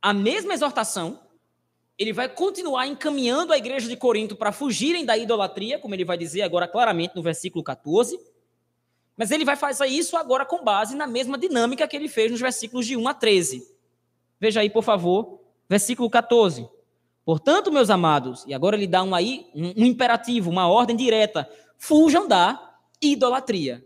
[0.00, 1.18] a mesma exortação,
[1.98, 6.16] ele vai continuar encaminhando a igreja de Corinto para fugirem da idolatria, como ele vai
[6.16, 8.16] dizer agora claramente no versículo 14.
[9.16, 12.40] Mas ele vai fazer isso agora com base na mesma dinâmica que ele fez nos
[12.40, 13.66] versículos de 1 a 13.
[14.38, 16.68] Veja aí, por favor, versículo 14.
[17.24, 22.28] Portanto, meus amados, e agora ele dá um aí um, imperativo, uma ordem direta: fujam
[22.28, 22.68] da
[23.02, 23.84] idolatria.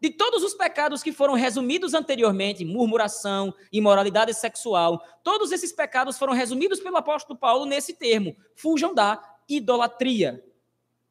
[0.00, 6.32] De todos os pecados que foram resumidos anteriormente, murmuração, imoralidade sexual, todos esses pecados foram
[6.32, 10.42] resumidos pelo apóstolo Paulo nesse termo: fujam da idolatria.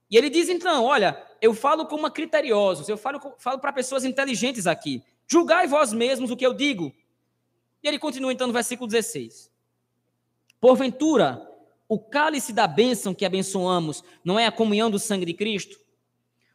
[0.09, 4.65] E ele diz então: olha, eu falo como criteriosos, eu falo, falo para pessoas inteligentes
[4.65, 5.03] aqui.
[5.27, 6.91] Julgai vós mesmos o que eu digo.
[7.83, 9.51] E ele continua então no versículo 16:
[10.59, 11.47] Porventura,
[11.87, 15.79] o cálice da bênção que abençoamos não é a comunhão do sangue de Cristo?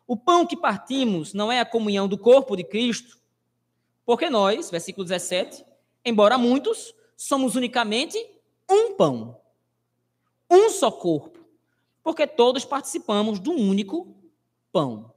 [0.07, 3.19] O pão que partimos não é a comunhão do corpo de Cristo,
[4.05, 5.64] porque nós, versículo 17,
[6.05, 8.19] embora muitos, somos unicamente
[8.71, 9.40] um pão,
[10.51, 11.40] um só corpo,
[12.03, 14.14] porque todos participamos do único
[14.71, 15.14] pão.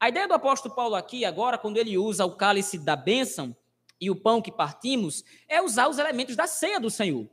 [0.00, 3.56] A ideia do apóstolo Paulo aqui, agora, quando ele usa o cálice da bênção
[4.00, 7.28] e o pão que partimos, é usar os elementos da ceia do Senhor.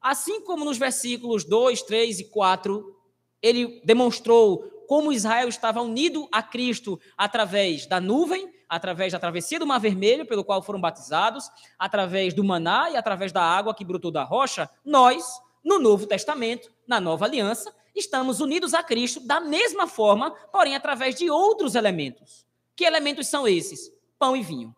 [0.00, 2.96] Assim como nos versículos 2, 3 e 4,
[3.42, 9.66] ele demonstrou como Israel estava unido a Cristo através da nuvem, através da travessia do
[9.66, 14.10] Mar Vermelho, pelo qual foram batizados, através do maná e através da água que brotou
[14.10, 15.24] da rocha, nós,
[15.64, 21.14] no Novo Testamento, na Nova Aliança, estamos unidos a Cristo da mesma forma, porém através
[21.14, 22.46] de outros elementos.
[22.76, 23.90] Que elementos são esses?
[24.18, 24.76] Pão e vinho.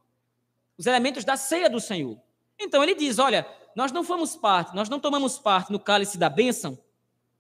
[0.78, 2.16] Os elementos da ceia do Senhor.
[2.56, 6.30] Então ele diz: olha, nós não fomos parte, nós não tomamos parte no cálice da
[6.30, 6.78] bênção,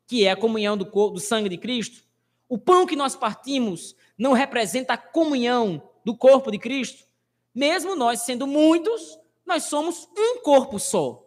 [0.08, 2.02] que é a comunhão do, do sangue de Cristo,
[2.48, 7.04] o pão que nós partimos não representa a comunhão do corpo de Cristo?
[7.54, 11.24] Mesmo nós sendo muitos, nós somos um corpo só.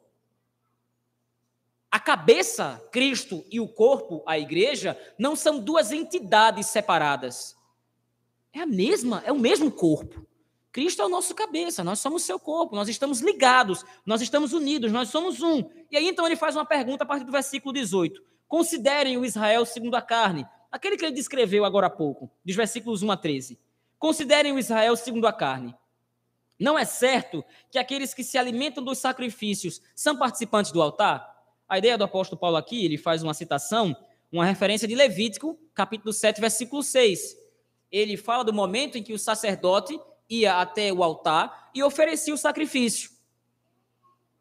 [1.89, 7.57] A cabeça, Cristo, e o corpo, a igreja, não são duas entidades separadas.
[8.51, 10.27] É a mesma, é o mesmo corpo.
[10.71, 14.91] Cristo é o nosso cabeça, nós somos seu corpo, nós estamos ligados, nós estamos unidos,
[14.91, 15.67] nós somos um.
[15.89, 18.21] E aí então ele faz uma pergunta a partir do versículo 18.
[18.47, 23.03] Considerem o Israel segundo a carne, aquele que ele descreveu agora há pouco, dos versículos
[23.03, 23.59] 1 a 13.
[23.99, 25.75] Considerem o Israel segundo a carne.
[26.59, 31.35] Não é certo que aqueles que se alimentam dos sacrifícios são participantes do altar?
[31.69, 33.95] A ideia do apóstolo Paulo aqui, ele faz uma citação,
[34.31, 37.37] uma referência de Levítico, capítulo 7, versículo 6.
[37.91, 39.99] Ele fala do momento em que o sacerdote
[40.29, 43.16] ia até o altar e oferecia o sacrifício.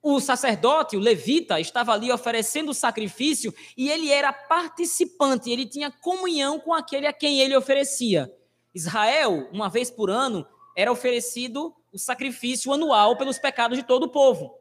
[0.09, 5.91] O sacerdote, o levita, estava ali oferecendo o sacrifício e ele era participante, ele tinha
[5.91, 8.33] comunhão com aquele a quem ele oferecia.
[8.73, 14.09] Israel, uma vez por ano, era oferecido o sacrifício anual pelos pecados de todo o
[14.09, 14.57] povo.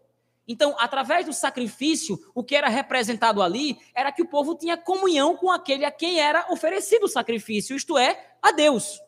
[0.48, 5.38] Então, através do sacrifício, o que era representado ali era que o povo tinha comunhão
[5.38, 9.00] com aquele a quem era oferecido o sacrifício, isto é, a Deus.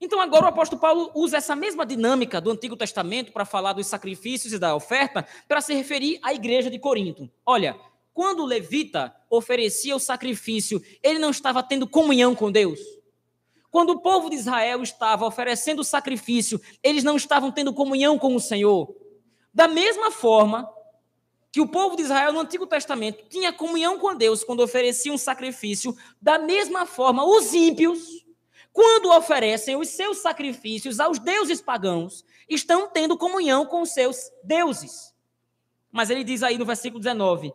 [0.00, 3.86] Então, agora o apóstolo Paulo usa essa mesma dinâmica do Antigo Testamento para falar dos
[3.86, 7.30] sacrifícios e da oferta, para se referir à igreja de Corinto.
[7.44, 7.78] Olha,
[8.12, 12.80] quando o levita oferecia o sacrifício, ele não estava tendo comunhão com Deus.
[13.70, 18.34] Quando o povo de Israel estava oferecendo o sacrifício, eles não estavam tendo comunhão com
[18.34, 18.94] o Senhor.
[19.52, 20.68] Da mesma forma
[21.52, 25.18] que o povo de Israel no Antigo Testamento tinha comunhão com Deus quando oferecia um
[25.18, 28.25] sacrifício, da mesma forma os ímpios,
[28.76, 35.14] quando oferecem os seus sacrifícios aos deuses pagãos, estão tendo comunhão com os seus deuses.
[35.90, 37.54] Mas ele diz aí no versículo 19: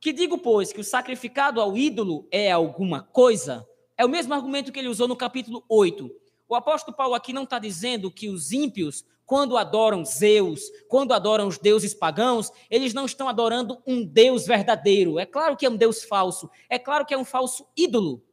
[0.00, 3.64] Que digo, pois, que o sacrificado ao ídolo é alguma coisa?
[3.96, 6.10] É o mesmo argumento que ele usou no capítulo 8.
[6.48, 11.46] O apóstolo Paulo aqui não está dizendo que os ímpios quando adoram Zeus, quando adoram
[11.46, 15.20] os deuses pagãos, eles não estão adorando um Deus verdadeiro.
[15.20, 18.24] É claro que é um Deus falso, é claro que é um falso ídolo.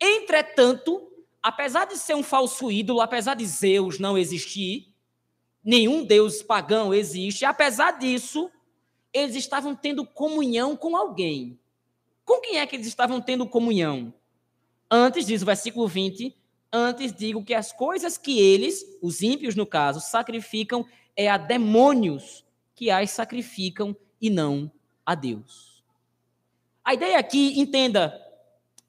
[0.00, 1.11] Entretanto,
[1.42, 4.88] apesar de ser um falso ídolo, apesar de Zeus não existir,
[5.64, 8.50] nenhum Deus pagão existe, apesar disso,
[9.12, 11.58] eles estavam tendo comunhão com alguém.
[12.24, 14.14] Com quem é que eles estavam tendo comunhão?
[14.90, 16.34] Antes, diz o versículo 20,
[16.72, 22.46] Antes digo que as coisas que eles, os ímpios no caso, sacrificam é a demônios
[22.74, 24.72] que as sacrificam e não
[25.04, 25.84] a Deus.
[26.82, 28.18] A ideia aqui, entenda,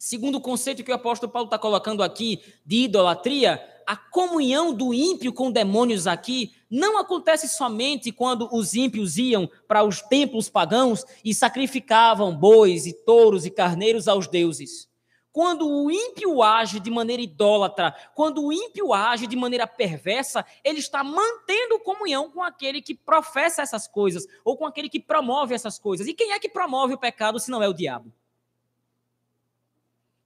[0.03, 4.93] segundo o conceito que o apóstolo Paulo está colocando aqui de idolatria, a comunhão do
[4.93, 11.05] ímpio com demônios aqui não acontece somente quando os ímpios iam para os templos pagãos
[11.23, 14.89] e sacrificavam bois e touros e carneiros aos deuses.
[15.31, 20.79] Quando o ímpio age de maneira idólatra, quando o ímpio age de maneira perversa, ele
[20.79, 25.79] está mantendo comunhão com aquele que professa essas coisas, ou com aquele que promove essas
[25.79, 26.07] coisas.
[26.07, 28.11] E quem é que promove o pecado se não é o diabo?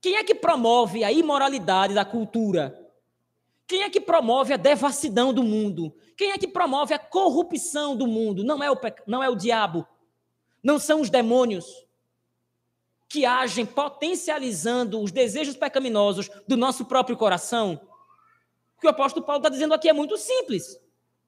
[0.07, 2.89] Quem é que promove a imoralidade da cultura?
[3.67, 5.93] Quem é que promove a devassidão do mundo?
[6.15, 8.41] Quem é que promove a corrupção do mundo?
[8.41, 9.85] Não é o, não é o diabo,
[10.63, 11.85] não são os demônios
[13.09, 17.77] que agem potencializando os desejos pecaminosos do nosso próprio coração?
[18.77, 20.79] O que o apóstolo Paulo está dizendo aqui é muito simples.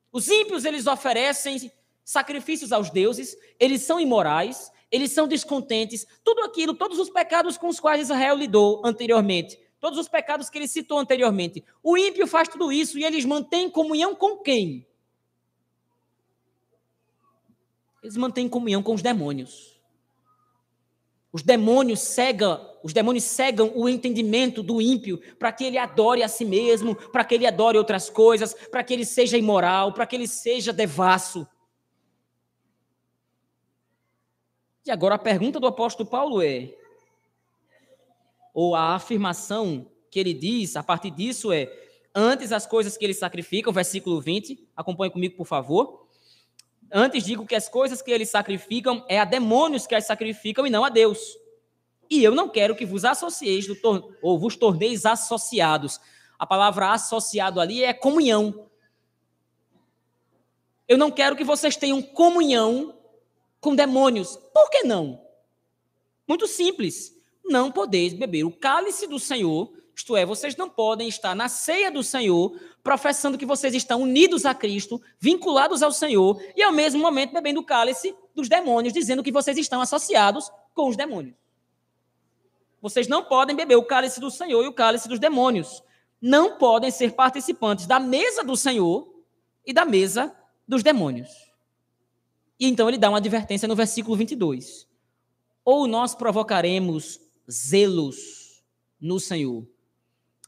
[0.10, 1.70] Os ímpios, eles oferecem
[2.06, 7.68] sacrifícios aos deuses, eles são imorais, eles são descontentes, tudo aquilo, todos os pecados com
[7.68, 11.64] os quais Israel lidou anteriormente, todos os pecados que ele citou anteriormente.
[11.84, 14.88] O ímpio faz tudo isso e eles mantêm comunhão com quem?
[18.02, 19.80] Eles mantêm comunhão com os demônios.
[21.32, 26.28] Os demônios cegam, os demônios cegam o entendimento do ímpio para que ele adore a
[26.28, 30.16] si mesmo, para que ele adore outras coisas, para que ele seja imoral, para que
[30.16, 31.48] ele seja devasso.
[34.90, 36.74] E agora a pergunta do apóstolo Paulo é:
[38.52, 41.72] ou a afirmação que ele diz a partir disso é:
[42.16, 46.08] antes as coisas que ele sacrifica, o versículo 20, acompanhe comigo, por favor.
[46.92, 50.72] Antes digo que as coisas que eles sacrificam é a demônios que as sacrificam e
[50.72, 51.20] não a Deus.
[52.10, 53.68] E eu não quero que vos associeis
[54.24, 56.02] ou vos torneis associados.
[56.40, 58.68] A palavra associado ali é comunhão.
[60.88, 62.99] Eu não quero que vocês tenham comunhão
[63.60, 64.38] com demônios.
[64.54, 65.22] Por que não?
[66.28, 67.16] Muito simples.
[67.44, 71.92] Não podeis beber o cálice do Senhor isto é, vocês não podem estar na ceia
[71.92, 77.02] do Senhor professando que vocês estão unidos a Cristo, vinculados ao Senhor, e ao mesmo
[77.02, 81.36] momento bebendo o cálice dos demônios, dizendo que vocês estão associados com os demônios.
[82.82, 85.84] Vocês não podem beber o cálice do Senhor e o cálice dos demônios.
[86.22, 89.06] Não podem ser participantes da mesa do Senhor
[89.66, 90.34] e da mesa
[90.66, 91.49] dos demônios.
[92.60, 94.88] E então ele dá uma advertência no versículo 22.
[95.64, 98.64] Ou nós provocaremos zelos
[99.00, 99.66] no Senhor,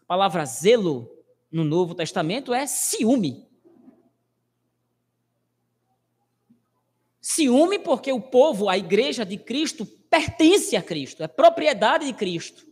[0.06, 1.10] palavra zelo
[1.52, 3.48] no Novo Testamento é ciúme.
[7.22, 12.66] Ciúme porque o povo, a igreja de Cristo, pertence a Cristo, é propriedade de Cristo.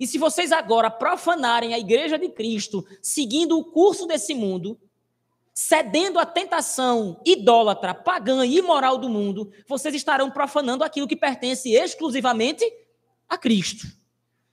[0.00, 4.80] E se vocês agora profanarem a igreja de Cristo, seguindo o curso desse mundo,
[5.54, 11.70] cedendo à tentação idólatra, pagã e imoral do mundo, vocês estarão profanando aquilo que pertence
[11.70, 12.64] exclusivamente
[13.28, 13.86] a Cristo.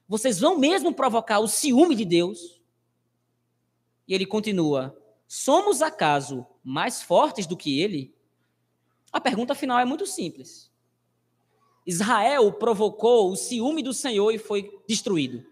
[0.06, 2.60] Vocês vão mesmo provocar o ciúme de Deus?
[4.06, 4.96] E ele continua:
[5.26, 8.14] Somos acaso mais fortes do que ele?
[9.12, 10.70] A pergunta final é muito simples.
[11.86, 15.44] Israel provocou o ciúme do Senhor e foi destruído.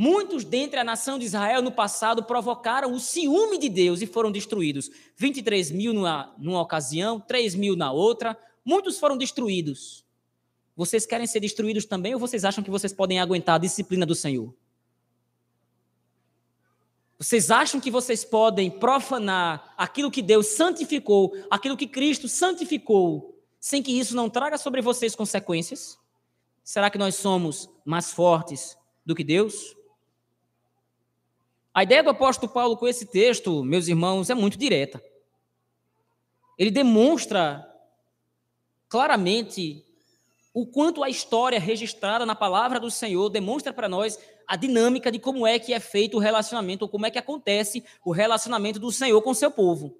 [0.00, 4.30] Muitos dentre a nação de Israel no passado provocaram o ciúme de Deus e foram
[4.30, 4.88] destruídos.
[5.16, 8.38] 23 mil numa, numa ocasião, 3 mil na outra.
[8.64, 10.04] Muitos foram destruídos.
[10.76, 14.14] Vocês querem ser destruídos também ou vocês acham que vocês podem aguentar a disciplina do
[14.14, 14.54] Senhor?
[17.18, 23.82] Vocês acham que vocês podem profanar aquilo que Deus santificou, aquilo que Cristo santificou, sem
[23.82, 25.98] que isso não traga sobre vocês consequências?
[26.62, 29.76] Será que nós somos mais fortes do que Deus?
[31.78, 35.00] A ideia do apóstolo Paulo com esse texto, meus irmãos, é muito direta.
[36.58, 37.64] Ele demonstra
[38.88, 39.84] claramente
[40.52, 45.20] o quanto a história registrada na palavra do Senhor demonstra para nós a dinâmica de
[45.20, 48.90] como é que é feito o relacionamento, ou como é que acontece o relacionamento do
[48.90, 49.96] Senhor com seu povo.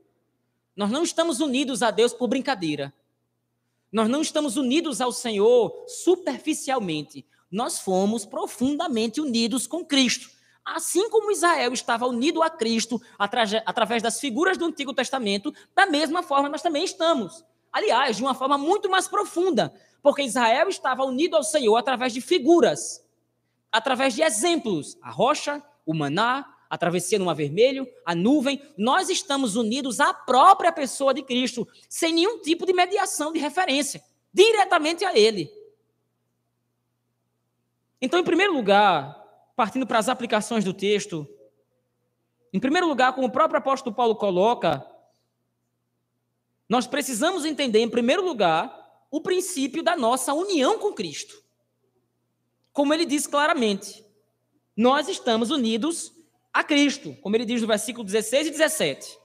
[0.75, 2.93] Nós não estamos unidos a Deus por brincadeira.
[3.93, 7.25] Nós não estamos unidos ao Senhor superficialmente.
[7.49, 10.38] Nós fomos profundamente unidos com Cristo.
[10.75, 16.23] Assim como Israel estava unido a Cristo através das figuras do Antigo Testamento, da mesma
[16.23, 17.43] forma nós também estamos.
[17.73, 22.21] Aliás, de uma forma muito mais profunda, porque Israel estava unido ao Senhor através de
[22.21, 23.03] figuras,
[23.73, 29.09] através de exemplos, a rocha, o maná, a travessia no mar vermelho, a nuvem, nós
[29.09, 34.03] estamos unidos à própria pessoa de Cristo, sem nenhum tipo de mediação de referência,
[34.33, 35.51] diretamente a Ele.
[38.03, 39.18] Então, em primeiro lugar,
[39.59, 41.29] partindo para as aplicações do texto,
[42.53, 44.89] em primeiro lugar, como o próprio apóstolo Paulo coloca,
[46.69, 48.73] nós precisamos entender, em primeiro lugar,
[49.11, 51.43] o princípio da nossa união com Cristo.
[52.73, 54.05] Como ele diz claramente,
[54.77, 56.13] nós estamos unidos
[56.53, 59.19] a Cristo, como ele diz no versículo 16 e 17.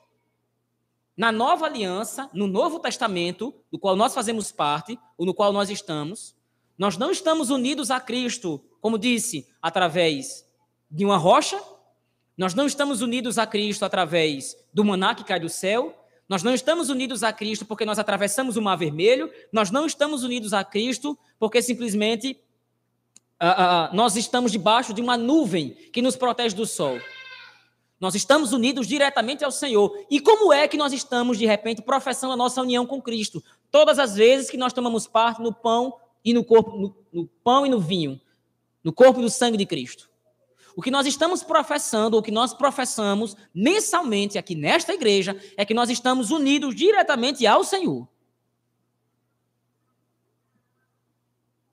[1.15, 5.69] Na nova aliança, no Novo Testamento, do qual nós fazemos parte, ou no qual nós
[5.69, 6.35] estamos,
[6.83, 10.45] nós não estamos unidos a Cristo, como disse, através
[10.91, 11.57] de uma rocha,
[12.37, 16.53] nós não estamos unidos a Cristo através do maná que cai do céu, nós não
[16.53, 20.61] estamos unidos a Cristo porque nós atravessamos o Mar Vermelho, nós não estamos unidos a
[20.61, 22.37] Cristo porque simplesmente
[23.41, 26.99] uh, uh, nós estamos debaixo de uma nuvem que nos protege do sol.
[27.97, 30.05] Nós estamos unidos diretamente ao Senhor.
[30.11, 33.41] E como é que nós estamos, de repente, professando a nossa união com Cristo?
[33.71, 37.65] Todas as vezes que nós tomamos parte no pão e no corpo, no, no pão
[37.65, 38.19] e no vinho,
[38.83, 40.09] no corpo e no sangue de Cristo.
[40.75, 45.73] O que nós estamos professando, o que nós professamos mensalmente aqui nesta igreja, é que
[45.73, 48.07] nós estamos unidos diretamente ao Senhor.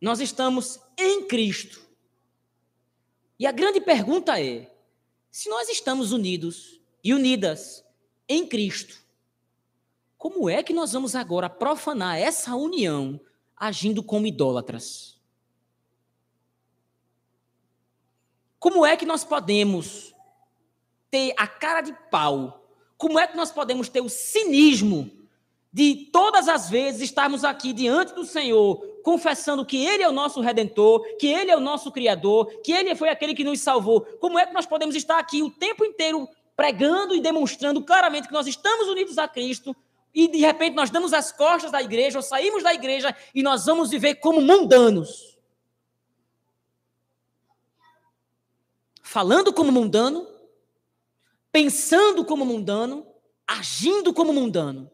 [0.01, 1.81] Nós estamos em Cristo.
[3.39, 4.71] E a grande pergunta é:
[5.31, 7.85] se nós estamos unidos e unidas
[8.29, 8.99] em Cristo,
[10.19, 13.19] como é que nós vamos agora profanar essa união
[13.61, 15.21] agindo como idólatras?
[18.59, 20.15] Como é que nós podemos
[21.11, 22.67] ter a cara de pau?
[22.97, 25.11] Como é que nós podemos ter o cinismo
[25.73, 30.41] de todas as vezes estarmos aqui diante do Senhor, confessando que Ele é o nosso
[30.41, 34.01] redentor, que Ele é o nosso Criador, que Ele foi aquele que nos salvou.
[34.01, 38.35] Como é que nós podemos estar aqui o tempo inteiro pregando e demonstrando claramente que
[38.35, 39.75] nós estamos unidos a Cristo
[40.15, 43.67] e de repente nós damos as costas da igreja, ou saímos da igreja e nós
[43.67, 45.39] vamos viver como mundanos?
[49.03, 50.27] Falando como mundano,
[51.51, 53.07] pensando como mundano,
[53.47, 54.91] agindo como mundano.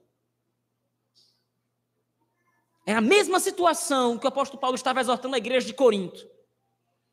[2.87, 6.27] É a mesma situação que o apóstolo Paulo estava exortando a igreja de Corinto.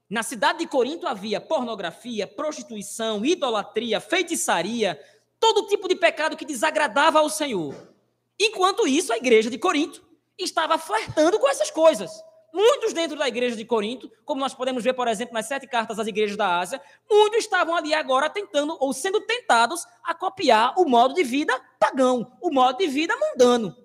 [0.10, 5.02] Na cidade de Corinto havia pornografia, prostituição, idolatria, feitiçaria,
[5.40, 7.93] todo tipo de pecado que desagradava ao Senhor.
[8.40, 10.04] Enquanto isso, a igreja de Corinto
[10.38, 12.12] estava flertando com essas coisas.
[12.54, 15.98] Muitos dentro da igreja de Corinto, como nós podemos ver, por exemplo, nas sete cartas
[15.98, 16.80] às igrejas da Ásia,
[17.10, 22.38] muitos estavam ali agora tentando ou sendo tentados a copiar o modo de vida pagão,
[22.40, 23.76] o modo de vida mundano.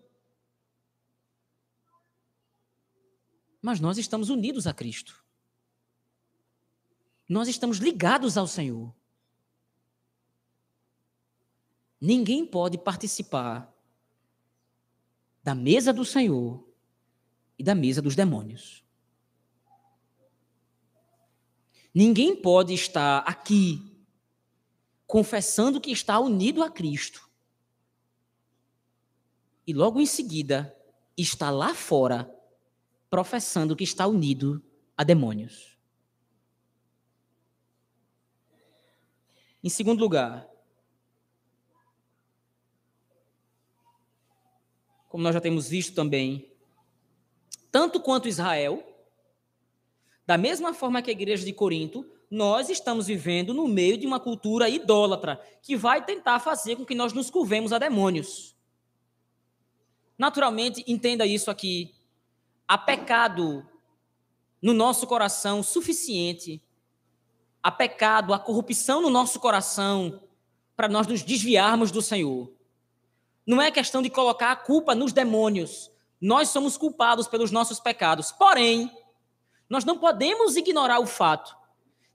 [3.62, 5.24] Mas nós estamos unidos a Cristo.
[7.26, 8.94] Nós estamos ligados ao Senhor.
[11.98, 13.74] Ninguém pode participar
[15.48, 16.62] da mesa do Senhor
[17.58, 18.84] e da mesa dos demônios.
[21.94, 23.80] Ninguém pode estar aqui
[25.06, 27.30] confessando que está unido a Cristo
[29.66, 30.76] e logo em seguida
[31.16, 32.30] está lá fora
[33.08, 34.62] professando que está unido
[34.98, 35.78] a demônios.
[39.64, 40.46] Em segundo lugar,
[45.18, 46.48] como nós já temos visto também,
[47.72, 48.80] tanto quanto Israel,
[50.24, 54.20] da mesma forma que a igreja de Corinto, nós estamos vivendo no meio de uma
[54.20, 58.54] cultura idólatra que vai tentar fazer com que nós nos curvemos a demônios.
[60.16, 61.92] Naturalmente, entenda isso aqui.
[62.68, 63.66] Há pecado
[64.62, 66.62] no nosso coração suficiente,
[67.60, 70.22] há pecado, há corrupção no nosso coração
[70.76, 72.56] para nós nos desviarmos do Senhor.
[73.48, 75.90] Não é questão de colocar a culpa nos demônios.
[76.20, 78.30] Nós somos culpados pelos nossos pecados.
[78.30, 78.92] Porém,
[79.70, 81.56] nós não podemos ignorar o fato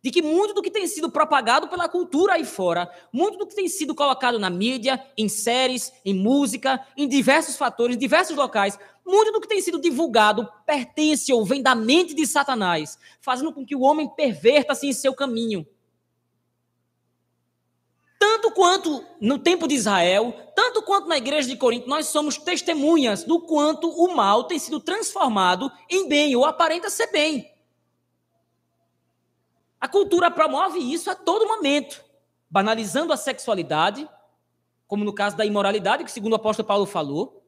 [0.03, 3.55] de que muito do que tem sido propagado pela cultura aí fora, muito do que
[3.55, 8.77] tem sido colocado na mídia, em séries, em música, em diversos fatores, em diversos locais,
[9.03, 13.65] muito do que tem sido divulgado pertence ou vem da mente de Satanás, fazendo com
[13.65, 15.65] que o homem perverta-se em seu caminho.
[18.43, 23.23] Tanto quanto no tempo de Israel, tanto quanto na igreja de Corinto, nós somos testemunhas
[23.23, 27.49] do quanto o mal tem sido transformado em bem, ou aparenta ser bem.
[29.79, 32.03] A cultura promove isso a todo momento,
[32.49, 34.09] banalizando a sexualidade,
[34.87, 37.45] como no caso da imoralidade, que segundo o apóstolo Paulo falou,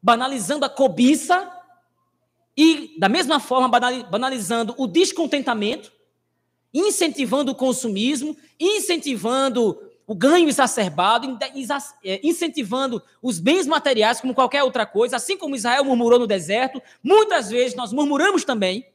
[0.00, 1.54] banalizando a cobiça
[2.56, 3.68] e, da mesma forma,
[4.08, 5.92] banalizando o descontentamento,
[6.72, 11.38] incentivando o consumismo, incentivando o ganho exacerbado,
[12.02, 16.82] é, incentivando os bens materiais como qualquer outra coisa, assim como Israel murmurou no deserto,
[17.00, 18.90] muitas vezes nós murmuramos também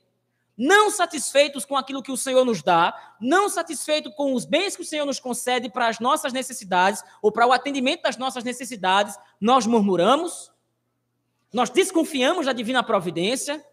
[0.58, 4.82] não satisfeitos com aquilo que o Senhor nos dá, não satisfeitos com os bens que
[4.82, 9.18] o Senhor nos concede para as nossas necessidades ou para o atendimento das nossas necessidades,
[9.40, 10.52] nós murmuramos,
[11.54, 13.66] nós desconfiamos da divina providência.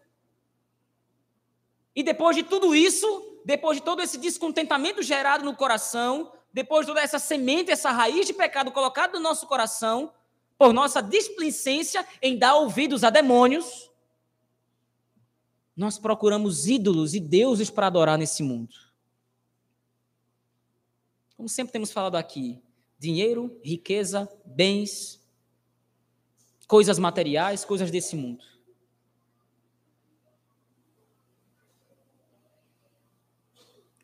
[1.93, 3.05] E depois de tudo isso,
[3.43, 8.27] depois de todo esse descontentamento gerado no coração, depois de toda essa semente, essa raiz
[8.27, 10.13] de pecado colocada no nosso coração,
[10.57, 13.91] por nossa displicência em dar ouvidos a demônios,
[15.75, 18.75] nós procuramos ídolos e deuses para adorar nesse mundo.
[21.35, 22.61] Como sempre temos falado aqui,
[22.99, 25.19] dinheiro, riqueza, bens,
[26.67, 28.45] coisas materiais, coisas desse mundo.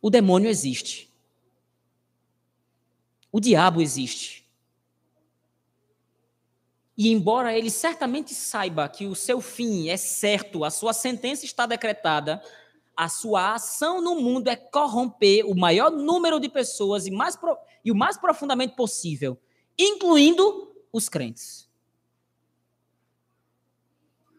[0.02, 1.09] O demônio existe.
[3.32, 4.48] O diabo existe.
[6.98, 11.66] E embora ele certamente saiba que o seu fim é certo, a sua sentença está
[11.66, 12.44] decretada,
[12.94, 17.58] a sua ação no mundo é corromper o maior número de pessoas e, mais pro,
[17.86, 19.40] e o mais profundamente possível,
[19.78, 21.70] incluindo os crentes.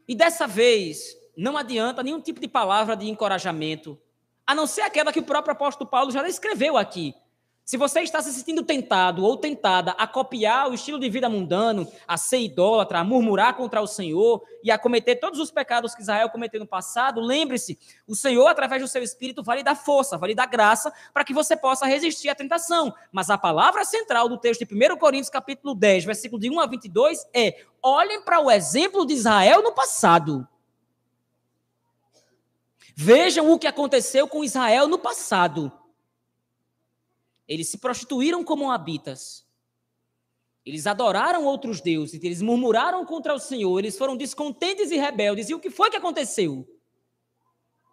[0.06, 3.98] E dessa vez, não adianta nenhum tipo de palavra de encorajamento,
[4.46, 7.14] a não ser aquela que o próprio apóstolo Paulo já escreveu aqui.
[7.70, 11.86] Se você está se sentindo tentado ou tentada a copiar o estilo de vida mundano,
[12.04, 16.02] a ser idólatra, a murmurar contra o Senhor e a cometer todos os pecados que
[16.02, 20.18] Israel cometeu no passado, lembre-se, o Senhor, através do seu Espírito, vai lhe dar força,
[20.18, 22.92] vai lhe dar graça para que você possa resistir à tentação.
[23.12, 26.66] Mas a palavra central do texto de 1 Coríntios, capítulo 10, versículo de 1 a
[26.66, 30.44] 22 é: olhem para o exemplo de Israel no passado.
[32.96, 35.70] Vejam o que aconteceu com Israel no passado.
[37.50, 39.44] Eles se prostituíram como habitas.
[40.64, 45.50] Eles adoraram outros deuses, eles murmuraram contra o Senhor, eles foram descontentes e rebeldes.
[45.50, 46.64] E o que foi que aconteceu?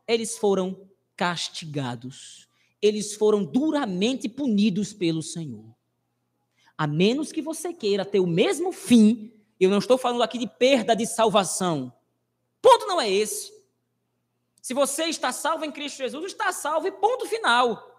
[0.07, 2.47] Eles foram castigados.
[2.79, 5.75] Eles foram duramente punidos pelo Senhor.
[6.77, 10.45] A menos que você queira ter o mesmo fim, eu não estou falando aqui de
[10.45, 11.91] perda de salvação.
[12.61, 13.51] Ponto não é esse.
[14.61, 17.96] Se você está salvo em Cristo Jesus, está salvo e ponto final.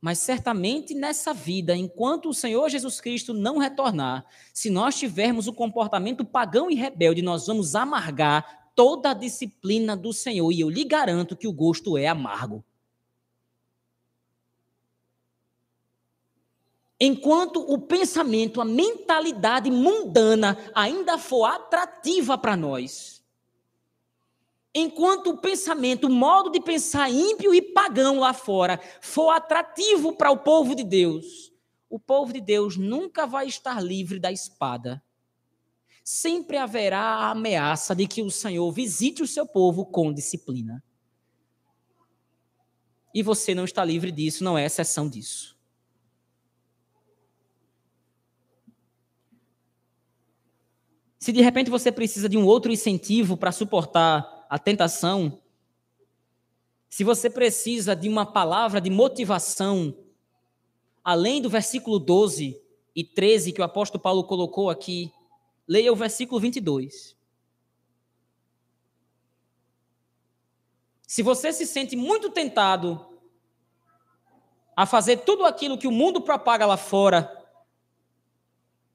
[0.00, 5.52] Mas certamente nessa vida, enquanto o Senhor Jesus Cristo não retornar, se nós tivermos o
[5.52, 10.50] comportamento pagão e rebelde, nós vamos amargar toda a disciplina do Senhor.
[10.52, 12.64] E eu lhe garanto que o gosto é amargo.
[16.98, 23.19] Enquanto o pensamento, a mentalidade mundana ainda for atrativa para nós,
[24.74, 30.30] Enquanto o pensamento, o modo de pensar ímpio e pagão lá fora for atrativo para
[30.30, 31.52] o povo de Deus,
[31.88, 35.02] o povo de Deus nunca vai estar livre da espada.
[36.02, 40.82] sempre haverá a ameaça de que o Senhor visite o seu povo com disciplina.
[43.14, 45.56] E você não está livre disso, não é exceção disso.
[51.18, 55.40] Se de repente você precisa de um outro incentivo para suportar a tentação,
[56.88, 59.96] se você precisa de uma palavra de motivação,
[61.04, 62.60] além do versículo 12
[62.92, 65.12] e 13 que o apóstolo Paulo colocou aqui,
[65.68, 67.16] leia o versículo 22.
[71.06, 73.06] Se você se sente muito tentado
[74.76, 77.40] a fazer tudo aquilo que o mundo propaga lá fora,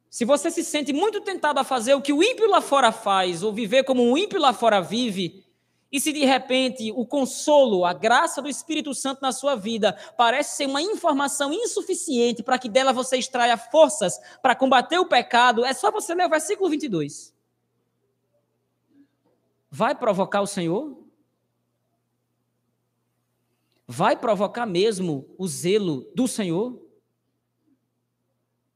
[0.10, 3.42] se você se sente muito tentado a fazer o que o ímpio lá fora faz,
[3.42, 5.45] ou viver como o ímpio lá fora vive,
[5.96, 10.58] e se de repente o consolo, a graça do Espírito Santo na sua vida parece
[10.58, 15.74] ser uma informação insuficiente para que dela você extraia forças para combater o pecado, é
[15.74, 17.34] só você ler o versículo 22.
[19.72, 21.02] Vai provocar o Senhor?
[23.88, 26.78] Vai provocar mesmo o zelo do Senhor?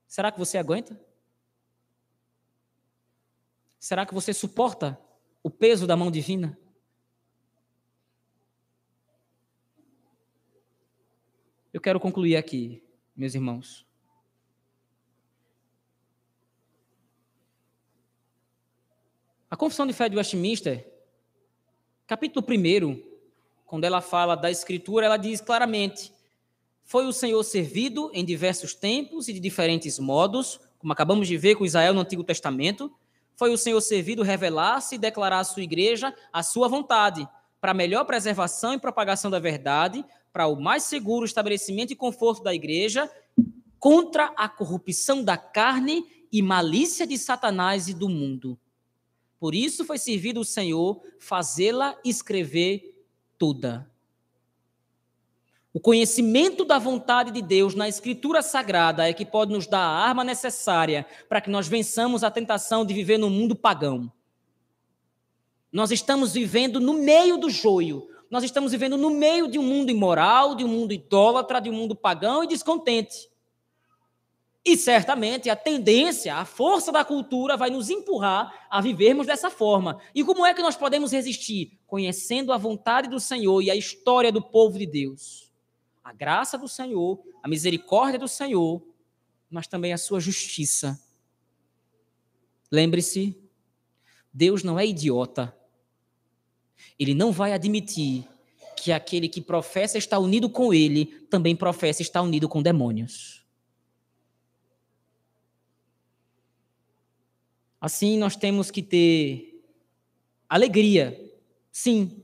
[0.07, 0.97] Será que você aguenta?
[3.77, 4.97] Será que você suporta
[5.43, 6.57] o peso da mão divina?
[11.79, 12.83] Eu quero concluir aqui,
[13.15, 13.85] meus irmãos.
[19.49, 20.85] A Confissão de Fé de Westminster,
[22.05, 23.01] capítulo 1,
[23.65, 26.11] quando ela fala da Escritura, ela diz claramente:
[26.83, 31.55] Foi o Senhor servido em diversos tempos e de diferentes modos, como acabamos de ver
[31.55, 32.93] com Israel no Antigo Testamento,
[33.37, 37.25] foi o Senhor servido revelar-se e declarar à sua igreja a sua vontade,
[37.61, 42.53] para melhor preservação e propagação da verdade, para o mais seguro estabelecimento e conforto da
[42.53, 43.09] igreja,
[43.79, 48.59] contra a corrupção da carne e malícia de Satanás e do mundo.
[49.39, 53.05] Por isso foi servido o Senhor fazê-la escrever
[53.37, 53.89] toda.
[55.71, 59.99] O conhecimento da vontade de Deus na Escritura Sagrada é que pode nos dar a
[59.99, 64.11] arma necessária para que nós vençamos a tentação de viver no mundo pagão.
[65.71, 68.09] Nós estamos vivendo no meio do joio.
[68.29, 71.73] Nós estamos vivendo no meio de um mundo imoral, de um mundo idólatra, de um
[71.73, 73.29] mundo pagão e descontente.
[74.63, 79.99] E certamente a tendência, a força da cultura vai nos empurrar a vivermos dessa forma.
[80.13, 81.79] E como é que nós podemos resistir?
[81.87, 85.49] Conhecendo a vontade do Senhor e a história do povo de Deus
[86.09, 88.83] a graça do Senhor, a misericórdia do Senhor,
[89.47, 90.99] mas também a sua justiça.
[92.71, 93.39] Lembre-se,
[94.33, 95.55] Deus não é idiota.
[96.99, 98.27] Ele não vai admitir
[98.75, 103.45] que aquele que professa estar unido com ele também professa estar unido com demônios.
[107.81, 109.63] Assim, nós temos que ter
[110.49, 111.17] alegria,
[111.71, 112.21] sim,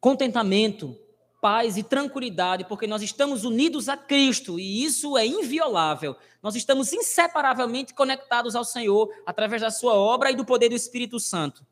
[0.00, 0.96] contentamento,
[1.40, 6.16] paz e tranquilidade, porque nós estamos unidos a Cristo e isso é inviolável.
[6.42, 11.20] Nós estamos inseparavelmente conectados ao Senhor através da Sua obra e do poder do Espírito
[11.20, 11.66] Santo.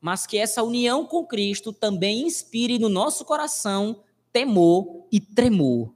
[0.00, 5.94] Mas que essa união com Cristo também inspire no nosso coração temor e tremor,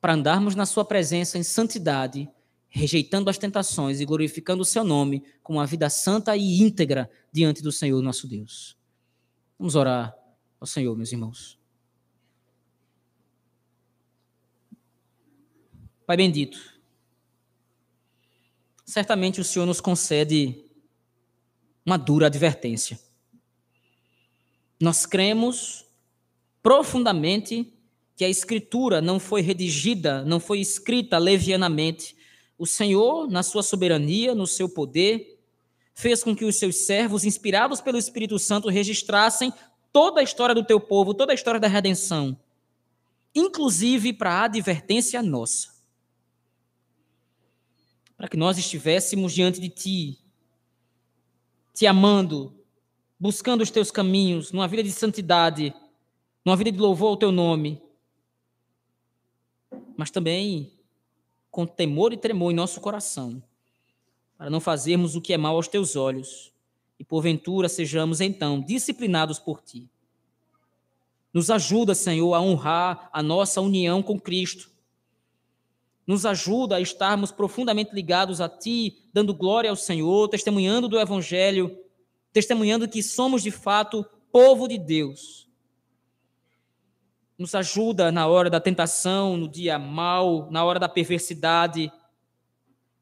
[0.00, 2.28] para andarmos na Sua presença em santidade,
[2.68, 7.62] rejeitando as tentações e glorificando o Seu nome com uma vida santa e íntegra diante
[7.62, 8.76] do Senhor nosso Deus.
[9.58, 10.14] Vamos orar
[10.60, 11.58] ao Senhor, meus irmãos.
[16.06, 16.58] Pai bendito,
[18.84, 20.63] certamente o Senhor nos concede
[21.84, 22.98] uma dura advertência.
[24.80, 25.84] Nós cremos
[26.62, 27.72] profundamente
[28.16, 32.16] que a Escritura não foi redigida, não foi escrita levianamente.
[32.58, 35.38] O Senhor, na sua soberania, no seu poder,
[35.94, 39.52] fez com que os seus servos, inspirados pelo Espírito Santo, registrassem
[39.92, 42.36] toda a história do teu povo, toda a história da redenção,
[43.34, 45.74] inclusive para a advertência nossa
[48.16, 50.18] para que nós estivéssemos diante de Ti,
[51.74, 52.54] te amando,
[53.18, 55.74] buscando os Teus caminhos, numa vida de santidade,
[56.44, 57.82] numa vida de louvor ao Teu nome,
[59.96, 60.72] mas também
[61.50, 63.42] com temor e tremor em nosso coração,
[64.38, 66.52] para não fazermos o que é mal aos Teus olhos
[66.98, 69.90] e porventura sejamos então disciplinados por Ti.
[71.32, 74.70] Nos ajuda, Senhor, a honrar a nossa união com Cristo
[76.06, 81.78] nos ajuda a estarmos profundamente ligados a Ti, dando glória ao Senhor, testemunhando do Evangelho,
[82.32, 85.48] testemunhando que somos de fato povo de Deus.
[87.38, 91.90] Nos ajuda na hora da tentação, no dia mal, na hora da perversidade,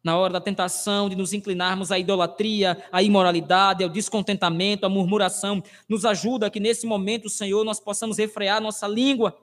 [0.03, 5.63] na hora da tentação de nos inclinarmos à idolatria, à imoralidade, ao descontentamento, à murmuração.
[5.89, 9.37] Nos ajuda que nesse momento, Senhor, nós possamos refrear nossa língua.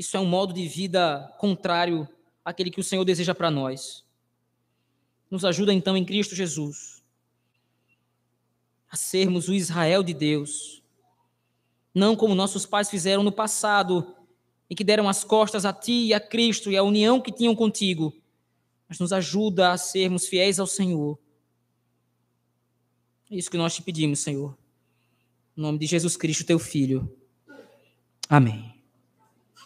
[0.00, 2.08] Isso é um modo de vida contrário
[2.42, 4.02] àquele que o Senhor deseja para nós.
[5.30, 7.02] Nos ajuda então em Cristo Jesus
[8.88, 10.82] a sermos o Israel de Deus,
[11.94, 14.16] não como nossos pais fizeram no passado,
[14.70, 17.54] e que deram as costas a Ti e a Cristo e a união que tinham
[17.54, 18.10] contigo,
[18.88, 21.18] mas nos ajuda a sermos fiéis ao Senhor.
[23.30, 24.56] É isso que nós te pedimos, Senhor.
[25.54, 27.14] Em nome de Jesus Cristo, Teu Filho.
[28.30, 28.79] Amém.